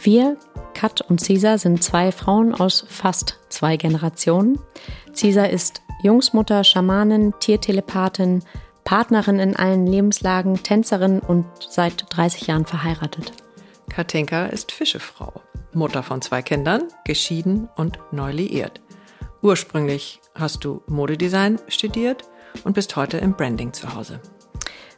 [0.00, 0.36] wir,
[0.74, 4.58] Kat und Cesar, sind zwei Frauen aus fast zwei Generationen.
[5.12, 8.44] Cesar ist Jungsmutter, Schamanin, Tiertelepathin,
[8.84, 13.32] Partnerin in allen Lebenslagen, Tänzerin und seit 30 Jahren verheiratet.
[13.90, 15.42] Katinka ist Fischefrau,
[15.74, 18.80] Mutter von zwei Kindern, geschieden und neu liiert.
[19.42, 22.24] Ursprünglich hast du Modedesign studiert
[22.64, 24.20] und bist heute im Branding zu Hause.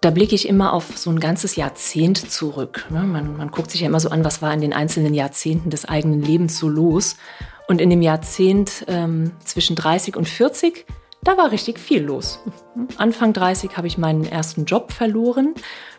[0.00, 2.86] da blicke ich immer auf so ein ganzes Jahrzehnt zurück.
[2.90, 3.00] Ne?
[3.02, 5.84] Man, man guckt sich ja immer so an, was war in den einzelnen Jahrzehnten des
[5.84, 7.16] eigenen Lebens so los.
[7.68, 10.86] Und in dem Jahrzehnt ähm, zwischen 30 und 40,
[11.22, 12.38] da war richtig viel los.
[12.96, 15.54] Anfang 30 habe ich meinen ersten Job verloren,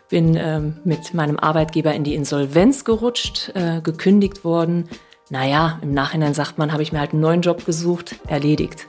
[0.08, 4.88] bin ähm, mit meinem Arbeitgeber in die Insolvenz gerutscht, äh, gekündigt worden.
[5.28, 8.86] Naja, im Nachhinein sagt man, habe ich mir halt einen neuen Job gesucht, erledigt.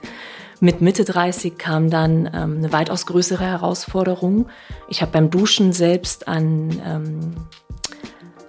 [0.62, 4.46] Mit Mitte 30 kam dann ähm, eine weitaus größere Herausforderung.
[4.88, 7.34] Ich habe beim Duschen selbst an, ähm,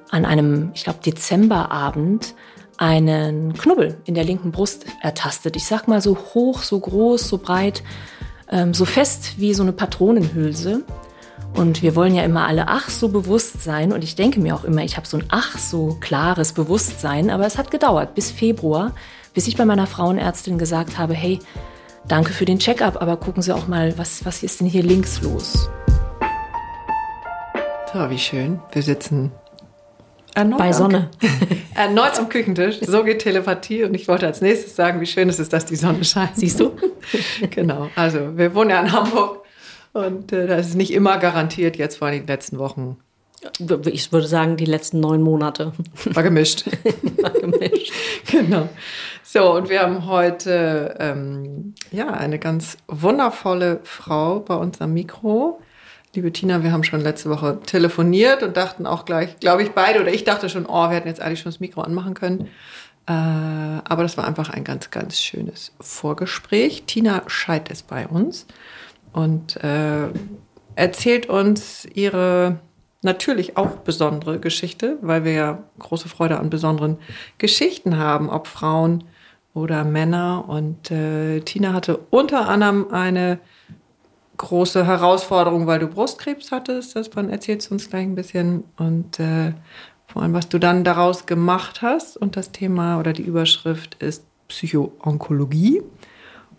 [0.10, 2.36] an einem, ich glaube, Dezemberabend
[2.78, 5.56] einen Knubbel in der linken Brust ertastet.
[5.56, 7.82] Ich sag mal so hoch, so groß, so breit,
[8.50, 10.84] ähm, so fest wie so eine Patronenhülse.
[11.54, 13.94] Und wir wollen ja immer alle ach so bewusst sein.
[13.94, 17.30] Und ich denke mir auch immer, ich habe so ein ach so klares Bewusstsein.
[17.30, 18.94] Aber es hat gedauert bis Februar,
[19.34, 21.40] bis ich bei meiner Frauenärztin gesagt habe, hey,
[22.08, 25.22] danke für den Check-up, aber gucken Sie auch mal, was, was ist denn hier links
[25.22, 25.70] los?
[27.94, 28.60] So, wie schön.
[28.72, 29.32] Wir sitzen
[30.34, 31.10] erneut bei Sonne.
[31.76, 32.80] erneut am Küchentisch.
[32.82, 33.84] So geht Telepathie.
[33.84, 36.36] Und ich wollte als nächstes sagen, wie schön es ist, dass die Sonne scheint.
[36.36, 36.72] Siehst du?
[37.50, 37.90] genau.
[37.96, 39.44] Also, wir wohnen ja in Hamburg.
[39.94, 42.98] Und äh, das ist nicht immer garantiert, jetzt vor den letzten Wochen.
[43.86, 45.74] Ich würde sagen, die letzten neun Monate.
[46.06, 46.66] War gemischt.
[47.22, 47.92] War gemischt.
[48.32, 48.70] genau.
[49.24, 55.60] So, und wir haben heute ähm, ja, eine ganz wundervolle Frau bei uns am Mikro.
[56.14, 60.02] Liebe Tina, wir haben schon letzte Woche telefoniert und dachten auch gleich, glaube ich, beide,
[60.02, 62.50] oder ich dachte schon, oh, wir hätten jetzt eigentlich schon das Mikro anmachen können.
[63.08, 66.84] Äh, aber das war einfach ein ganz, ganz schönes Vorgespräch.
[66.86, 68.46] Tina Scheid ist bei uns
[69.14, 70.10] und äh,
[70.76, 72.60] erzählt uns ihre
[73.02, 76.98] natürlich auch besondere Geschichte, weil wir ja große Freude an besonderen
[77.38, 79.04] Geschichten haben, ob Frauen
[79.54, 80.46] oder Männer.
[80.48, 83.40] Und äh, Tina hatte unter anderem eine
[84.38, 86.96] große Herausforderung, weil du Brustkrebs hattest.
[86.96, 88.64] Davon erzählst du uns gleich ein bisschen.
[88.78, 89.54] Und äh,
[90.08, 92.18] vor allem, was du dann daraus gemacht hast.
[92.18, 95.82] Und das Thema oder die Überschrift ist Psychoonkologie.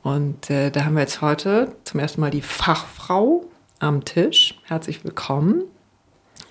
[0.03, 3.45] Und äh, da haben wir jetzt heute zum ersten Mal die Fachfrau
[3.79, 4.61] am Tisch.
[4.65, 5.65] Herzlich willkommen.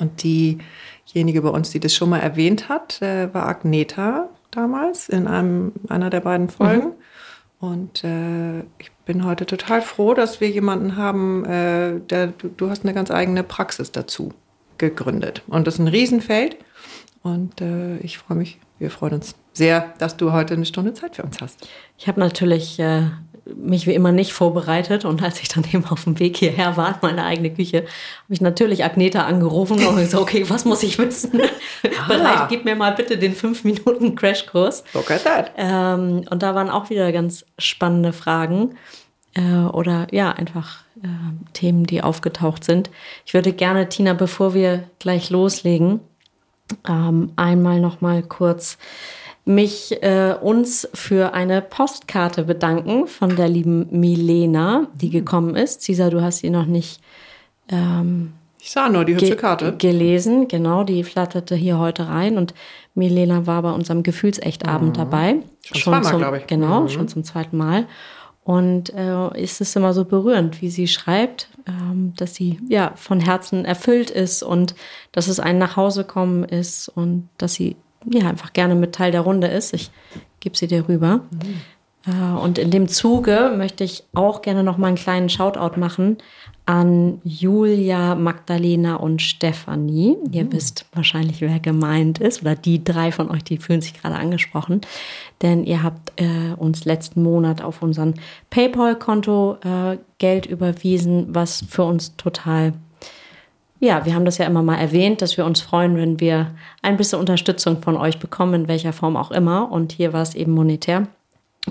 [0.02, 5.28] Und diejenige bei uns, die das schon mal erwähnt hat, äh, war Agneta damals in
[5.28, 6.88] einem, einer der beiden Folgen.
[6.88, 6.94] Mhm.
[7.60, 12.70] Und äh, ich bin heute total froh, dass wir jemanden haben, äh, der, du, du,
[12.72, 14.34] hast eine ganz eigene Praxis dazu
[14.80, 15.44] gegründet.
[15.48, 16.58] Und das ist ein Riesenfeld.
[17.22, 21.18] Und äh, ich freue mich, wir freuen uns sehr, dass du heute eine Stunde Zeit
[21.18, 21.68] für uns hast.
[22.00, 23.04] Ich habe natürlich äh,
[23.46, 25.06] mich wie immer nicht vorbereitet.
[25.06, 28.34] Und als ich dann eben auf dem Weg hierher war, in meine eigene Küche, habe
[28.34, 31.42] ich natürlich Agneta angerufen und gesagt, okay, was muss ich wissen?
[31.84, 32.08] Ah.
[32.08, 34.84] Bereit, gib mir mal bitte den 5 Minuten Crashkurs.
[34.94, 35.52] Look at that.
[35.58, 38.76] Ähm, und da waren auch wieder ganz spannende Fragen
[39.34, 41.08] äh, oder ja, einfach äh,
[41.54, 42.90] Themen, die aufgetaucht sind.
[43.26, 46.02] Ich würde gerne, Tina, bevor wir gleich loslegen,
[46.88, 48.78] ähm, einmal noch mal kurz
[49.46, 55.12] mich äh, uns für eine Postkarte bedanken von der lieben Milena, die mhm.
[55.12, 55.82] gekommen ist.
[55.82, 57.02] Cesar, du hast sie noch nicht.
[57.70, 59.76] Ähm, ich sah nur die hübsche Karte.
[59.78, 62.54] Gelesen, genau, die flatterte hier heute rein und
[62.94, 65.00] Milena war bei unserem Gefühlsechtabend mhm.
[65.00, 65.36] dabei.
[65.66, 66.48] Schon, schon zweimal, glaube ich.
[66.48, 66.90] Genau, mhm.
[66.90, 67.88] schon zum zweiten Mal.
[68.44, 73.20] Und äh, ist es immer so berührend, wie sie schreibt, ähm, dass sie ja von
[73.20, 74.76] Herzen erfüllt ist und
[75.12, 79.48] dass es ein Nachhausekommen ist und dass sie ja einfach gerne mit Teil der Runde
[79.48, 79.74] ist.
[79.74, 79.92] Ich
[80.40, 81.22] gebe sie dir rüber.
[81.32, 81.62] Mhm.
[82.42, 86.18] Und in dem Zuge möchte ich auch gerne noch mal einen kleinen Shoutout machen
[86.66, 90.18] an Julia, Magdalena und Stefanie.
[90.18, 90.34] Mhm.
[90.34, 94.16] Ihr wisst wahrscheinlich, wer gemeint ist, oder die drei von euch, die fühlen sich gerade
[94.16, 94.82] angesprochen.
[95.44, 98.16] Denn ihr habt äh, uns letzten Monat auf unseren
[98.50, 102.74] PayPal-Konto äh, Geld überwiesen, was für uns total
[103.82, 106.52] ja, wir haben das ja immer mal erwähnt, dass wir uns freuen, wenn wir
[106.84, 109.72] ein bisschen Unterstützung von euch bekommen, in welcher Form auch immer.
[109.72, 111.08] Und hier war es eben monetär.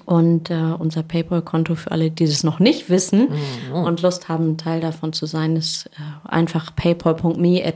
[0.06, 3.28] Und äh, unser PayPal-Konto für alle, die das noch nicht wissen
[3.70, 3.74] mhm.
[3.74, 7.72] und Lust haben, Teil davon zu sein, ist äh, einfach paypal.me äh.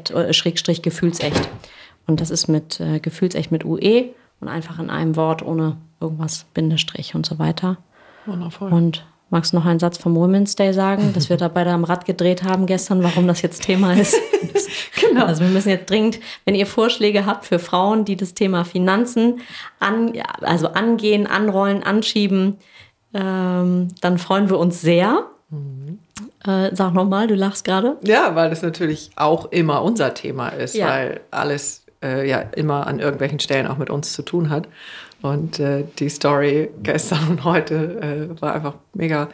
[2.07, 4.11] Und das ist mit äh, gefühlsecht mit UE
[4.41, 7.79] und einfach in einem Wort ohne irgendwas, Bindestrich und so weiter.
[8.27, 8.73] Wundervoll.
[8.73, 11.83] Und Magst du noch einen Satz vom Women's Day sagen, dass wir da beide am
[11.83, 14.15] Rad gedreht haben gestern, warum das jetzt Thema ist?
[15.01, 15.25] genau.
[15.25, 19.41] Also wir müssen jetzt dringend, wenn ihr Vorschläge habt für Frauen, die das Thema Finanzen
[19.81, 22.59] an, also angehen, anrollen, anschieben,
[23.13, 25.25] ähm, dann freuen wir uns sehr.
[25.51, 25.99] Mhm.
[26.47, 27.97] Äh, sag nochmal, du lachst gerade.
[28.03, 30.87] Ja, weil das natürlich auch immer unser Thema ist, ja.
[30.87, 34.69] weil alles äh, ja immer an irgendwelchen Stellen auch mit uns zu tun hat.
[35.25, 39.31] Und äh, die Story gestern und heute äh, war einfach mega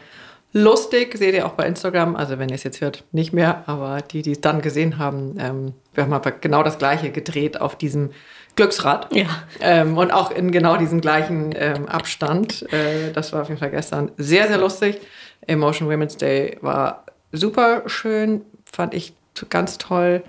[0.52, 1.18] lustig.
[1.18, 2.14] Seht ihr auch bei Instagram.
[2.14, 3.64] Also wenn ihr es jetzt hört, nicht mehr.
[3.66, 7.60] Aber die, die es dann gesehen haben, ähm, wir haben aber genau das Gleiche gedreht
[7.60, 8.10] auf diesem
[8.54, 9.12] Glücksrad.
[9.12, 9.26] Ja.
[9.60, 12.72] Ähm, und auch in genau diesem gleichen ähm, Abstand.
[12.72, 15.00] Äh, das war auf jeden Fall gestern sehr, sehr lustig.
[15.48, 18.42] Emotion Women's Day war super schön.
[18.64, 19.12] Fand ich
[19.48, 20.22] ganz toll.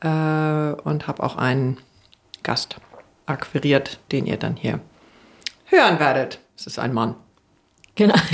[0.00, 1.76] Äh, und habe auch einen
[2.42, 2.76] Gast
[3.26, 4.80] akquiriert, den ihr dann hier
[5.64, 6.40] hören werdet.
[6.56, 7.16] Es ist ein Mann.
[7.94, 8.14] Genau.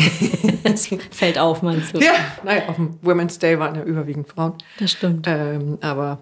[0.63, 2.01] Es fällt auf, meinst du?
[2.01, 2.13] Ja,
[2.45, 4.55] naja, auf dem Women's Day waren ja überwiegend Frauen.
[4.79, 5.27] Das stimmt.
[5.27, 6.19] Ähm, aber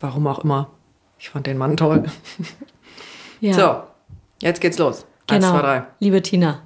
[0.00, 0.70] warum auch immer,
[1.18, 2.04] ich fand den Mann toll.
[3.40, 3.52] Ja.
[3.52, 3.82] So,
[4.40, 5.06] jetzt geht's los.
[5.26, 5.48] Genau.
[5.48, 5.86] Eins, zwei, drei.
[6.00, 6.62] Liebe Tina.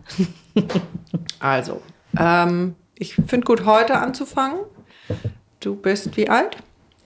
[1.41, 1.83] also,
[2.17, 4.61] ähm, ich finde gut, heute anzufangen.
[5.59, 6.57] Du bist wie alt?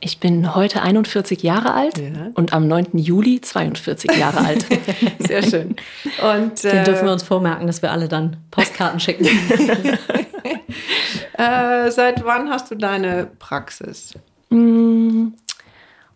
[0.05, 2.31] Ich bin heute 41 Jahre alt ja.
[2.35, 2.99] und am 9.
[2.99, 4.67] Juli 42 Jahre alt.
[5.19, 5.77] Sehr schön.
[6.23, 9.25] Und, Den äh, dürfen wir uns vormerken, dass wir alle dann Postkarten schicken.
[11.39, 14.12] äh, seit wann hast du deine Praxis?
[14.51, 15.29] Mm,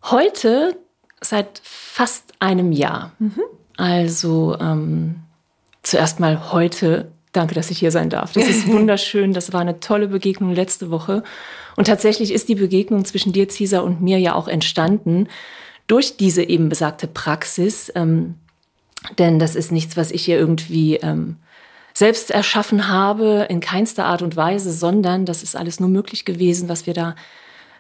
[0.05, 0.77] heute
[1.23, 3.13] seit fast einem Jahr.
[3.19, 3.41] Mhm.
[3.79, 5.21] Also ähm,
[5.83, 7.11] zuerst mal heute.
[7.39, 8.33] Danke, dass ich hier sein darf.
[8.33, 9.33] Das ist wunderschön.
[9.33, 11.23] Das war eine tolle Begegnung letzte Woche.
[11.77, 15.29] Und tatsächlich ist die Begegnung zwischen dir, Cesar, und mir ja auch entstanden
[15.87, 17.93] durch diese eben besagte Praxis.
[17.95, 18.35] Ähm,
[19.21, 21.37] denn das ist nichts, was ich hier irgendwie ähm,
[21.95, 26.69] selbst erschaffen habe, in keinster Art und Weise, sondern das ist alles nur möglich gewesen,
[26.69, 27.15] was wir da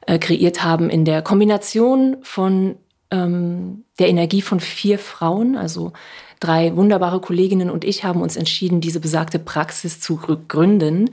[0.07, 2.77] äh, kreiert haben in der Kombination von
[3.11, 5.95] ähm, der Energie von vier Frauen, also
[6.40, 11.11] drei wunderbare Kolleginnen und ich haben uns entschieden, diese besagte Praxis zu gründen.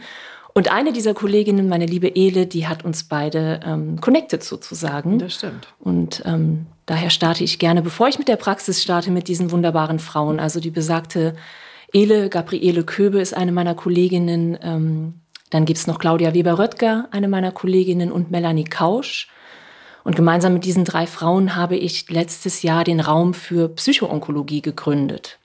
[0.53, 5.20] Und eine dieser Kolleginnen, meine liebe Ele, die hat uns beide ähm, connected sozusagen.
[5.20, 5.67] Das stimmt.
[5.79, 10.00] Und ähm, daher starte ich gerne, bevor ich mit der Praxis starte, mit diesen wunderbaren
[10.00, 10.39] Frauen.
[10.39, 11.36] Also die besagte
[11.91, 14.58] Ele, Gabriele Köbe ist eine meiner Kolleginnen.
[14.62, 15.15] Ähm,
[15.50, 19.27] dann gibt's noch Claudia Weber-Röttger, eine meiner Kolleginnen, und Melanie Kausch.
[20.06, 25.40] Und gemeinsam mit diesen drei Frauen habe ich letztes Jahr den Raum für Psychoonkologie gegründet.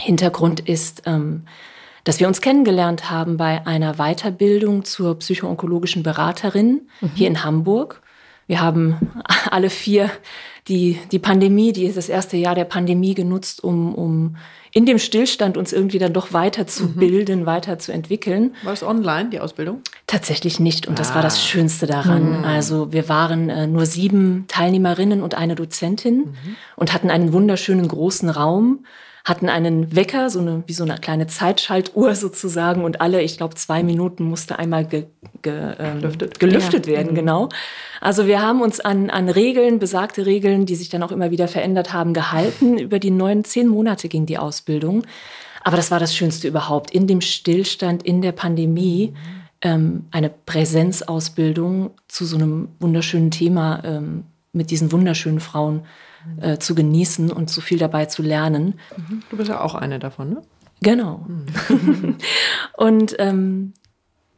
[0.00, 1.44] Hintergrund ist, ähm,
[2.02, 7.10] dass wir uns kennengelernt haben bei einer Weiterbildung zur psychoonkologischen Beraterin mhm.
[7.14, 8.02] hier in Hamburg.
[8.48, 10.10] Wir haben alle vier
[10.68, 14.36] die, die Pandemie, die das erste Jahr der Pandemie genutzt, um, um
[14.72, 17.46] in dem Stillstand uns irgendwie dann doch weiterzubilden, mhm.
[17.46, 18.54] weiterzuentwickeln.
[18.62, 19.80] War es online, die Ausbildung?
[20.06, 20.86] Tatsächlich nicht.
[20.86, 21.40] Und das war das ah.
[21.40, 22.38] Schönste daran.
[22.38, 22.44] Mhm.
[22.44, 26.56] Also wir waren äh, nur sieben Teilnehmerinnen und eine Dozentin mhm.
[26.76, 28.84] und hatten einen wunderschönen großen Raum
[29.28, 33.54] hatten einen Wecker, so eine, wie so eine kleine Zeitschaltuhr sozusagen und alle, ich glaube,
[33.56, 35.04] zwei Minuten musste einmal ge,
[35.42, 36.94] ge, ähm, gelüftet, gelüftet ja.
[36.94, 37.16] werden, mhm.
[37.16, 37.48] genau.
[38.00, 41.46] Also wir haben uns an, an Regeln, besagte Regeln, die sich dann auch immer wieder
[41.46, 42.78] verändert haben, gehalten.
[42.78, 45.04] Über die neun, zehn Monate ging die Ausbildung.
[45.62, 46.92] Aber das war das Schönste überhaupt.
[46.92, 49.12] In dem Stillstand, in der Pandemie,
[49.60, 55.84] ähm, eine Präsenzausbildung zu so einem wunderschönen Thema ähm, mit diesen wunderschönen Frauen
[56.40, 58.74] äh, zu genießen und so viel dabei zu lernen.
[59.30, 60.42] Du bist ja auch eine davon, ne?
[60.80, 61.26] Genau.
[61.26, 62.16] Mhm.
[62.76, 63.72] und ähm,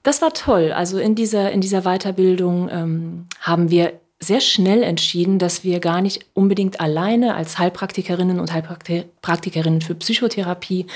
[0.02, 0.72] das war toll.
[0.72, 6.02] Also in dieser, in dieser Weiterbildung ähm, haben wir sehr schnell entschieden, dass wir gar
[6.02, 10.86] nicht unbedingt alleine als Heilpraktikerinnen und Heilpraktikerinnen für Psychotherapie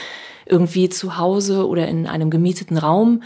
[0.46, 3.22] irgendwie zu Hause oder in einem gemieteten Raum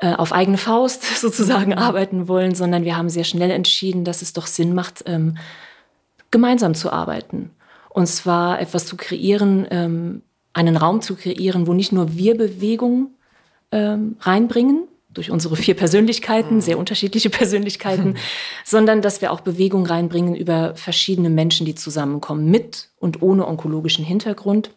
[0.00, 4.32] äh, auf eigene Faust sozusagen arbeiten wollen, sondern wir haben sehr schnell entschieden, dass es
[4.32, 5.36] doch Sinn macht, ähm,
[6.30, 7.50] gemeinsam zu arbeiten.
[7.90, 13.10] Und zwar etwas zu kreieren, ähm, einen Raum zu kreieren, wo nicht nur wir Bewegung
[13.72, 16.60] ähm, reinbringen, durch unsere vier Persönlichkeiten, mhm.
[16.60, 18.16] sehr unterschiedliche Persönlichkeiten,
[18.64, 24.04] sondern dass wir auch Bewegung reinbringen über verschiedene Menschen, die zusammenkommen, mit und ohne onkologischen
[24.04, 24.70] Hintergrund.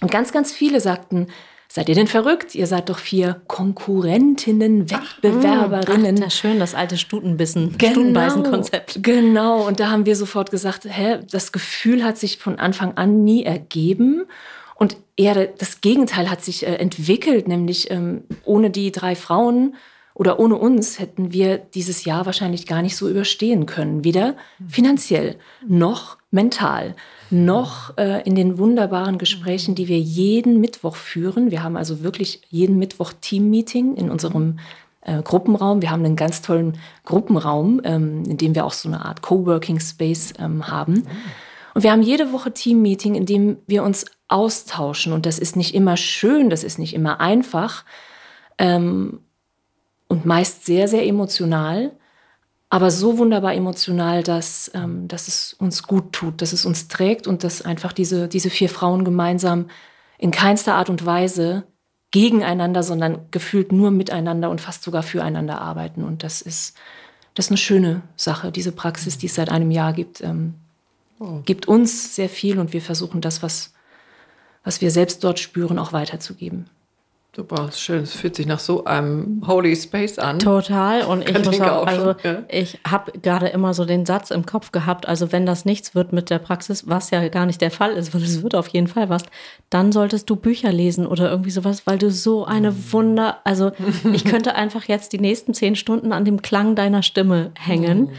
[0.00, 1.26] Und ganz, ganz viele sagten,
[1.70, 2.54] Seid ihr denn verrückt?
[2.54, 6.16] Ihr seid doch vier Konkurrentinnen, Wettbewerberinnen.
[6.20, 9.02] Ach, ach, schön, das alte Stutenbissen, genau, Stutenbeißen-Konzept.
[9.02, 13.22] Genau, und da haben wir sofort gesagt, hä, das Gefühl hat sich von Anfang an
[13.22, 14.24] nie ergeben.
[14.76, 19.74] Und eher das Gegenteil hat sich äh, entwickelt, nämlich ähm, ohne die drei Frauen
[20.14, 24.04] oder ohne uns hätten wir dieses Jahr wahrscheinlich gar nicht so überstehen können.
[24.04, 24.36] Weder
[24.68, 26.94] finanziell noch mental
[27.30, 31.50] noch äh, in den wunderbaren Gesprächen, die wir jeden Mittwoch führen.
[31.50, 34.58] Wir haben also wirklich jeden Mittwoch Team-Meeting in unserem
[35.02, 35.82] äh, Gruppenraum.
[35.82, 39.80] Wir haben einen ganz tollen Gruppenraum, ähm, in dem wir auch so eine Art Coworking
[39.80, 41.06] Space ähm, haben.
[41.74, 45.12] Und wir haben jede Woche Team-Meeting, in dem wir uns austauschen.
[45.12, 47.84] Und das ist nicht immer schön, das ist nicht immer einfach
[48.58, 49.20] ähm,
[50.08, 51.92] und meist sehr, sehr emotional
[52.70, 57.26] aber so wunderbar emotional, dass, ähm, dass es uns gut tut, dass es uns trägt
[57.26, 59.70] und dass einfach diese, diese vier Frauen gemeinsam
[60.18, 61.64] in keinster Art und Weise
[62.10, 66.04] gegeneinander, sondern gefühlt nur miteinander und fast sogar füreinander arbeiten.
[66.04, 66.76] Und das ist,
[67.34, 70.54] das ist eine schöne Sache, diese Praxis, die es seit einem Jahr gibt, ähm,
[71.20, 71.40] oh.
[71.44, 73.72] gibt uns sehr viel und wir versuchen das, was,
[74.64, 76.68] was wir selbst dort spüren, auch weiterzugeben.
[77.38, 78.02] Super, schön.
[78.02, 80.40] Es fühlt sich nach so einem Holy Space an.
[80.40, 81.02] Total.
[81.02, 82.42] Und ich muss auch, also schon, ja.
[82.48, 86.12] ich habe gerade immer so den Satz im Kopf gehabt, also wenn das nichts wird
[86.12, 88.88] mit der Praxis, was ja gar nicht der Fall ist, weil es wird auf jeden
[88.88, 89.22] Fall was,
[89.70, 93.70] dann solltest du Bücher lesen oder irgendwie sowas, weil du so eine Wunder, also
[94.12, 98.10] ich könnte einfach jetzt die nächsten zehn Stunden an dem Klang deiner Stimme hängen.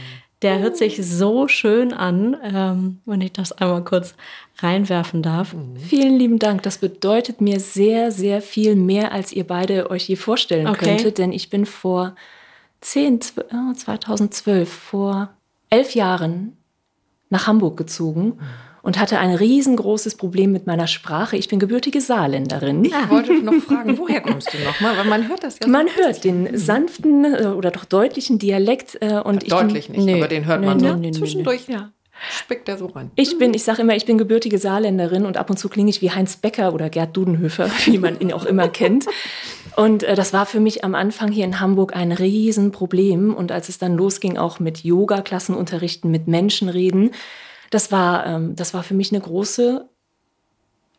[0.42, 4.16] Der hört sich so schön an, ähm, wenn ich das einmal kurz
[4.60, 5.54] reinwerfen darf.
[5.54, 5.76] Mhm.
[5.78, 6.64] Vielen lieben Dank.
[6.64, 10.86] Das bedeutet mir sehr, sehr viel mehr, als ihr beide euch je vorstellen okay.
[10.86, 11.18] könntet.
[11.18, 12.16] Denn ich bin vor
[12.82, 13.22] 10,
[13.76, 15.30] 2012, vor
[15.70, 16.56] elf Jahren
[17.30, 18.38] nach Hamburg gezogen.
[18.38, 21.38] Mhm und hatte ein riesengroßes Problem mit meiner Sprache.
[21.38, 22.86] Ich bin gebürtige Saarländerin.
[22.86, 24.98] Ich wollte noch fragen, woher kommst du nochmal?
[24.98, 25.68] Weil man hört das ja.
[25.68, 28.98] Man so hört den sanften äh, oder doch deutlichen Dialekt.
[29.02, 31.12] Äh, und ja, deutlich bin, nicht, nee, aber den hört nee, man nee, so nee,
[31.12, 31.68] zwischendurch.
[31.68, 31.92] Ja.
[32.32, 33.12] Spickt der so rein.
[33.16, 36.02] Ich bin, ich sage immer, ich bin gebürtige Saarländerin und ab und zu klinge ich
[36.02, 39.06] wie Heinz Becker oder Gerd Dudenhöfer, wie man ihn auch immer kennt.
[39.76, 43.34] Und äh, das war für mich am Anfang hier in Hamburg ein Riesenproblem.
[43.34, 47.12] Und als es dann losging, auch mit Yoga-Klassen unterrichten, mit Menschen reden,
[47.70, 49.88] das war, ähm, das war für mich eine große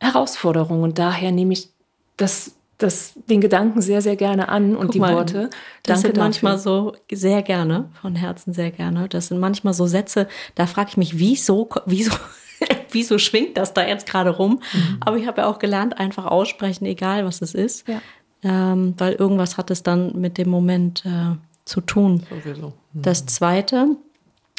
[0.01, 0.83] Herausforderung.
[0.83, 1.69] Und daher nehme ich
[2.17, 5.51] das, das, den Gedanken sehr, sehr gerne an und Guck die mal, Worte.
[5.83, 9.09] Das Danke sind manchmal so sehr gerne, von Herzen sehr gerne.
[9.09, 12.13] Das sind manchmal so Sätze, da frage ich mich, wieso, wieso,
[12.91, 14.63] wieso schwingt das da jetzt gerade rum?
[14.73, 14.97] Mhm.
[15.01, 17.87] Aber ich habe ja auch gelernt, einfach aussprechen, egal was es ist.
[17.89, 18.01] Ja.
[18.43, 21.37] Ähm, weil irgendwas hat es dann mit dem Moment äh,
[21.67, 22.23] zu tun.
[22.31, 22.73] Sowieso.
[22.93, 23.03] Mhm.
[23.03, 23.97] Das Zweite,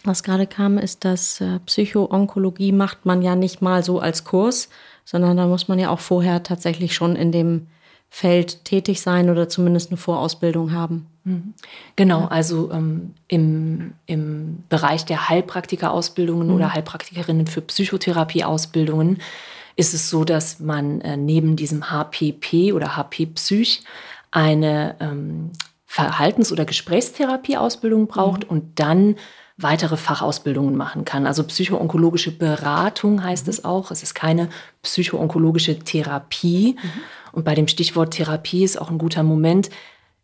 [0.06, 4.70] was gerade kam, ist, dass äh, Psychoonkologie macht man ja nicht mal so als Kurs,
[5.06, 7.68] sondern da muss man ja auch vorher tatsächlich schon in dem
[8.10, 11.08] Feld tätig sein oder zumindest eine Vorausbildung haben.
[11.24, 11.54] Mhm.
[11.96, 16.56] Genau, also ähm, im, im Bereich der Heilpraktikerausbildungen mhm.
[16.56, 19.20] oder Heilpraktikerinnen für Psychotherapieausbildungen
[19.78, 23.84] ist es so, dass man äh, neben diesem HPP oder HP-Psych
[24.32, 25.52] eine ähm,
[25.86, 28.50] Verhaltens- oder Gesprächstherapieausbildung braucht mhm.
[28.50, 29.16] und dann
[29.62, 31.28] weitere Fachausbildungen machen kann.
[31.28, 33.50] Also psychoonkologische Beratung heißt mhm.
[33.50, 33.92] es auch.
[33.92, 34.50] Es ist keine
[34.82, 36.78] psychoonkologische Therapie.
[36.82, 36.90] Mhm.
[37.32, 39.70] Und bei dem Stichwort Therapie ist auch ein guter Moment,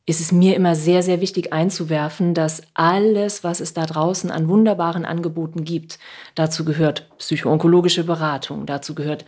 [0.05, 4.47] ist es mir immer sehr, sehr wichtig einzuwerfen, dass alles, was es da draußen an
[4.47, 5.99] wunderbaren Angeboten gibt,
[6.33, 9.25] dazu gehört psychoonkologische Beratung, dazu gehört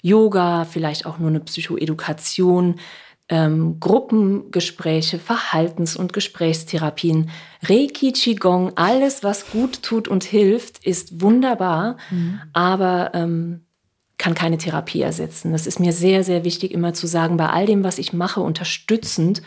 [0.00, 2.76] Yoga, vielleicht auch nur eine Psychoedukation,
[3.32, 7.30] ähm, Gruppengespräche, Verhaltens- und Gesprächstherapien,
[7.62, 12.42] Reiki, Qigong, alles, was gut tut und hilft, ist wunderbar, mhm.
[12.52, 13.62] aber ähm,
[14.18, 15.52] kann keine Therapie ersetzen.
[15.52, 18.40] Das ist mir sehr, sehr wichtig, immer zu sagen, bei all dem, was ich mache,
[18.40, 19.40] unterstützend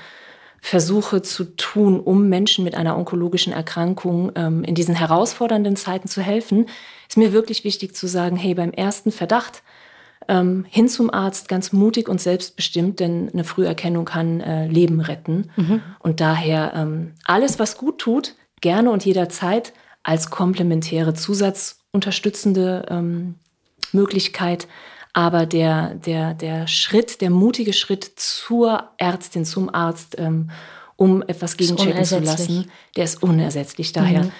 [0.61, 6.23] versuche zu tun, um Menschen mit einer onkologischen Erkrankung ähm, in diesen herausfordernden Zeiten zu
[6.23, 6.65] helfen,
[7.07, 9.61] ist mir wirklich wichtig zu sagen, hey, beim ersten Verdacht
[10.27, 15.51] ähm, hin zum Arzt, ganz mutig und selbstbestimmt, denn eine Früherkennung kann äh, Leben retten.
[15.55, 15.81] Mhm.
[15.99, 23.35] Und daher ähm, alles, was gut tut, gerne und jederzeit als komplementäre zusatzunterstützende ähm,
[23.91, 24.67] Möglichkeit.
[25.13, 30.51] Aber der, der, der Schritt, der mutige Schritt zur Ärztin, zum Arzt, ähm,
[30.97, 33.93] um etwas gegenchecken zu lassen, der ist unersetzlich.
[33.93, 34.23] Daher.
[34.23, 34.31] Mhm.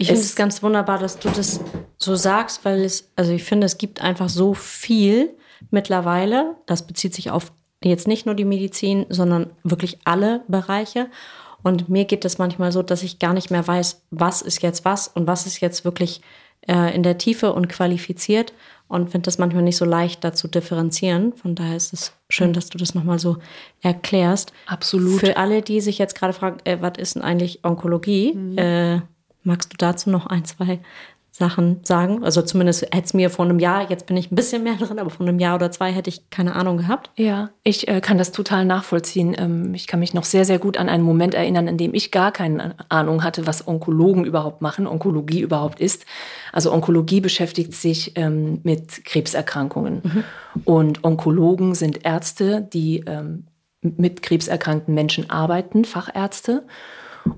[0.00, 1.60] Ich finde es ganz wunderbar, dass du das
[1.98, 5.36] so sagst, weil es, also ich finde, es gibt einfach so viel
[5.70, 6.56] mittlerweile.
[6.64, 7.52] Das bezieht sich auf
[7.84, 11.08] jetzt nicht nur die Medizin, sondern wirklich alle Bereiche.
[11.62, 14.86] Und mir geht es manchmal so, dass ich gar nicht mehr weiß, was ist jetzt
[14.86, 16.22] was und was ist jetzt wirklich
[16.66, 18.54] äh, in der Tiefe und qualifiziert
[18.88, 21.34] und finde das manchmal nicht so leicht, da zu differenzieren.
[21.34, 23.36] Von daher ist es schön, dass du das nochmal so
[23.82, 24.54] erklärst.
[24.66, 25.20] Absolut.
[25.20, 28.32] Für alle, die sich jetzt gerade fragen, äh, was ist denn eigentlich Onkologie?
[28.32, 28.56] Mhm.
[28.56, 29.00] Äh,
[29.42, 30.80] magst du dazu noch ein, zwei
[31.32, 32.24] Sachen sagen.
[32.24, 34.98] Also zumindest hätte es mir vor einem Jahr, jetzt bin ich ein bisschen mehr drin,
[34.98, 37.10] aber vor einem Jahr oder zwei hätte ich keine Ahnung gehabt.
[37.16, 39.34] Ja, ich äh, kann das total nachvollziehen.
[39.38, 42.10] Ähm, ich kann mich noch sehr, sehr gut an einen Moment erinnern, in dem ich
[42.10, 46.04] gar keine Ahnung hatte, was Onkologen überhaupt machen, Onkologie überhaupt ist.
[46.52, 50.02] Also Onkologie beschäftigt sich ähm, mit Krebserkrankungen.
[50.02, 50.24] Mhm.
[50.64, 53.46] Und Onkologen sind Ärzte, die ähm,
[53.82, 56.64] mit krebserkrankten Menschen arbeiten, Fachärzte.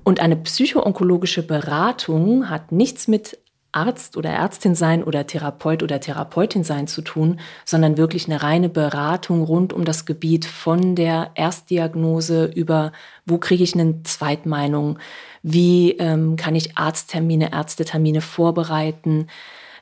[0.03, 3.37] Und eine psychoonkologische Beratung hat nichts mit
[3.73, 8.69] Arzt oder Ärztin sein oder Therapeut oder Therapeutin sein zu tun, sondern wirklich eine reine
[8.69, 12.91] Beratung rund um das Gebiet von der Erstdiagnose über,
[13.25, 14.99] wo kriege ich eine Zweitmeinung,
[15.41, 19.27] wie ähm, kann ich Arzttermine, Ärztetermine vorbereiten,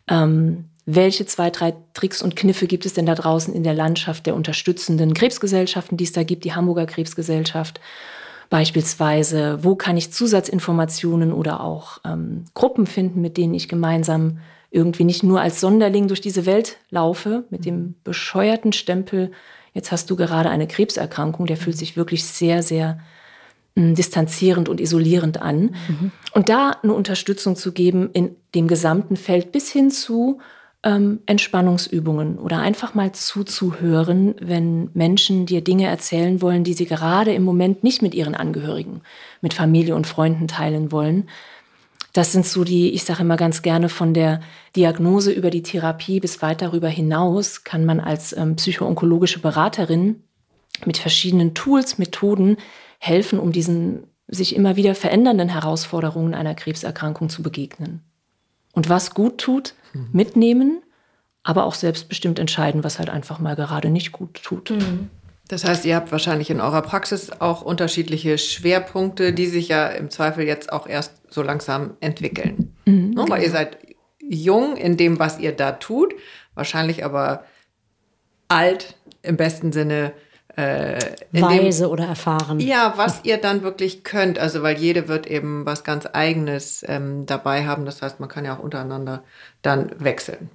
[0.08, 4.26] ähm, welche zwei, drei Tricks und Kniffe gibt es denn da draußen in der Landschaft
[4.26, 7.80] der unterstützenden Krebsgesellschaften, die es da gibt, die Hamburger Krebsgesellschaft
[8.52, 15.06] Beispielsweise, wo kann ich Zusatzinformationen oder auch ähm, Gruppen finden, mit denen ich gemeinsam irgendwie
[15.06, 19.32] nicht nur als Sonderling durch diese Welt laufe, mit dem bescheuerten Stempel,
[19.74, 23.00] jetzt hast du gerade eine Krebserkrankung, der fühlt sich wirklich sehr, sehr
[23.76, 25.74] äh, distanzierend und isolierend an.
[25.88, 26.12] Mhm.
[26.34, 30.40] Und da eine Unterstützung zu geben in dem gesamten Feld bis hin zu,
[30.84, 37.34] ähm, Entspannungsübungen oder einfach mal zuzuhören, wenn Menschen dir Dinge erzählen wollen, die sie gerade
[37.34, 39.02] im Moment nicht mit ihren Angehörigen,
[39.42, 41.30] mit Familie und Freunden teilen wollen.
[42.14, 44.42] Das sind so die, ich sage immer ganz gerne, von der
[44.76, 50.24] Diagnose über die Therapie bis weit darüber hinaus kann man als ähm, psychoonkologische Beraterin
[50.86, 52.58] mit verschiedenen Tools, Methoden
[53.00, 58.02] helfen, um diesen sich immer wieder verändernden Herausforderungen einer Krebserkrankung zu begegnen.
[58.74, 60.10] Und was gut tut, mhm.
[60.14, 60.82] mitnehmen,
[61.44, 64.70] aber auch selbstbestimmt entscheiden, was halt einfach mal gerade nicht gut tut.
[64.70, 65.10] Mhm.
[65.48, 70.10] Das heißt, ihr habt wahrscheinlich in eurer Praxis auch unterschiedliche Schwerpunkte, die sich ja im
[70.10, 72.74] Zweifel jetzt auch erst so langsam entwickeln.
[72.86, 73.26] Mhm, ne?
[73.28, 73.58] Weil ihr genau.
[73.58, 73.78] seid
[74.22, 76.14] jung in dem, was ihr da tut,
[76.54, 77.44] wahrscheinlich aber
[78.48, 80.14] alt im besten Sinne
[80.56, 81.00] äh,
[81.32, 82.60] Weise dem, oder erfahren.
[82.60, 84.40] Ja, was ihr dann wirklich könnt.
[84.40, 87.86] Also, weil jede wird eben was ganz Eigenes ähm, dabei haben.
[87.86, 89.24] Das heißt, man kann ja auch untereinander
[89.62, 90.50] dann wechseln.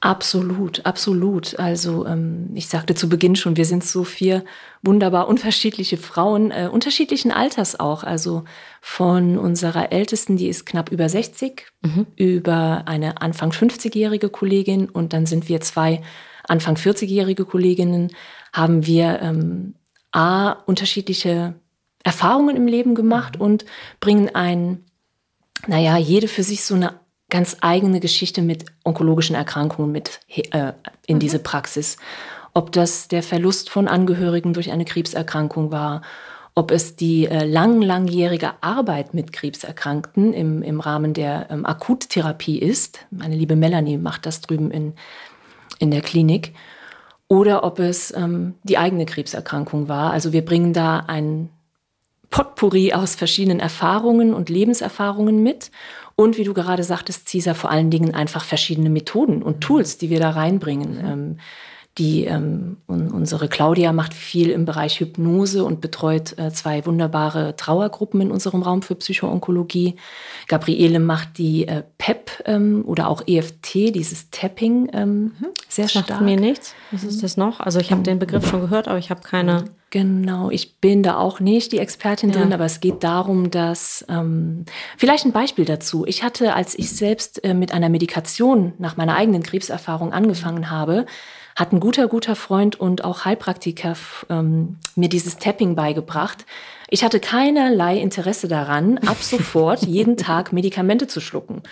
[0.00, 1.58] Absolut, absolut.
[1.58, 4.44] Also ähm, ich sagte zu Beginn schon, wir sind so vier
[4.80, 8.04] wunderbar unterschiedliche Frauen, äh, unterschiedlichen Alters auch.
[8.04, 8.44] Also
[8.80, 12.06] von unserer Ältesten, die ist knapp über 60, mhm.
[12.14, 16.00] über eine Anfang 50-jährige Kollegin und dann sind wir zwei
[16.44, 18.12] Anfang 40-jährige Kolleginnen
[18.58, 19.74] haben wir ähm,
[20.10, 21.54] A, unterschiedliche
[22.02, 23.44] Erfahrungen im Leben gemacht mhm.
[23.44, 23.64] und
[24.00, 24.84] bringen ein,
[25.66, 26.94] naja, jede für sich so eine
[27.30, 30.72] ganz eigene Geschichte mit onkologischen Erkrankungen mit äh,
[31.06, 31.20] in mhm.
[31.20, 31.98] diese Praxis.
[32.54, 36.02] Ob das der Verlust von Angehörigen durch eine Krebserkrankung war,
[36.54, 42.58] ob es die äh, lang, langjährige Arbeit mit Krebserkrankten im, im Rahmen der ähm, Akuttherapie
[42.58, 43.06] ist.
[43.10, 44.94] Meine liebe Melanie macht das drüben in,
[45.78, 46.54] in der Klinik
[47.28, 50.12] oder ob es ähm, die eigene Krebserkrankung war.
[50.12, 51.50] Also wir bringen da ein
[52.30, 55.70] Potpourri aus verschiedenen Erfahrungen und Lebenserfahrungen mit.
[56.16, 60.10] Und wie du gerade sagtest, Cesar, vor allen Dingen einfach verschiedene Methoden und Tools, die
[60.10, 60.98] wir da reinbringen.
[61.04, 61.38] Ähm,
[61.98, 68.20] Die, ähm, unsere Claudia macht viel im Bereich Hypnose und betreut äh, zwei wunderbare Trauergruppen
[68.20, 69.96] in unserem Raum für Psychoonkologie.
[70.46, 75.46] Gabriele macht die äh, PEP ähm, oder auch EFT, dieses Tapping, ähm, mhm.
[75.68, 76.20] sehr das stark.
[76.20, 76.76] mir nichts.
[76.92, 77.58] Was ist das noch?
[77.58, 79.64] Also ich habe den Begriff schon gehört, aber ich habe keine.
[79.90, 82.54] Genau, ich bin da auch nicht die Expertin drin, ja.
[82.54, 84.66] aber es geht darum, dass ähm,
[84.98, 86.04] vielleicht ein Beispiel dazu.
[86.06, 91.06] Ich hatte, als ich selbst äh, mit einer Medikation nach meiner eigenen Krebserfahrung angefangen habe,
[91.58, 93.96] hat ein guter, guter Freund und auch Heilpraktiker
[94.30, 96.46] ähm, mir dieses Tapping beigebracht.
[96.88, 101.62] Ich hatte keinerlei Interesse daran, ab sofort jeden Tag Medikamente zu schlucken.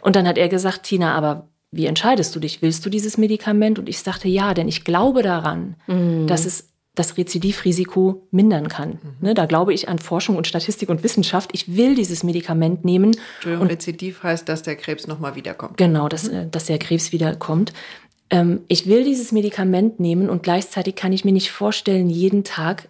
[0.00, 2.62] Und dann hat er gesagt, Tina, aber wie entscheidest du dich?
[2.62, 3.78] Willst du dieses Medikament?
[3.78, 6.26] Und ich sagte ja, denn ich glaube daran, mhm.
[6.26, 8.92] dass es das Rezidivrisiko mindern kann.
[8.92, 8.98] Mhm.
[9.20, 11.50] Ne, da glaube ich an Forschung und Statistik und Wissenschaft.
[11.52, 13.14] Ich will dieses Medikament nehmen.
[13.44, 15.76] Und Rezidiv heißt, dass der Krebs nochmal wiederkommt.
[15.76, 16.50] Genau, dass, mhm.
[16.50, 17.74] dass der Krebs wiederkommt
[18.30, 22.88] ähm, ich will dieses Medikament nehmen und gleichzeitig kann ich mir nicht vorstellen, jeden Tag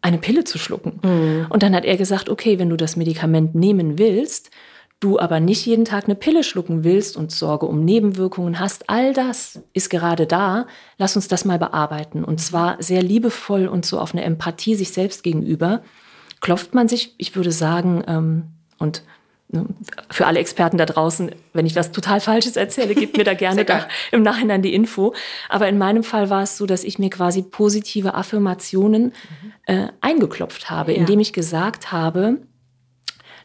[0.00, 1.00] eine Pille zu schlucken.
[1.02, 1.46] Mhm.
[1.48, 4.50] Und dann hat er gesagt, okay, wenn du das Medikament nehmen willst,
[5.00, 9.12] du aber nicht jeden Tag eine Pille schlucken willst und Sorge um Nebenwirkungen hast, all
[9.12, 12.24] das ist gerade da, lass uns das mal bearbeiten.
[12.24, 15.82] Und zwar sehr liebevoll und so auf eine Empathie sich selbst gegenüber.
[16.40, 18.44] Klopft man sich, ich würde sagen, ähm,
[18.78, 19.02] und
[20.10, 23.64] für alle Experten da draußen, wenn ich was total Falsches erzähle, gebt mir da gerne
[23.64, 25.14] da im Nachhinein die Info.
[25.48, 29.52] Aber in meinem Fall war es so, dass ich mir quasi positive Affirmationen mhm.
[29.66, 30.98] äh, eingeklopft habe, ja.
[30.98, 32.38] indem ich gesagt habe,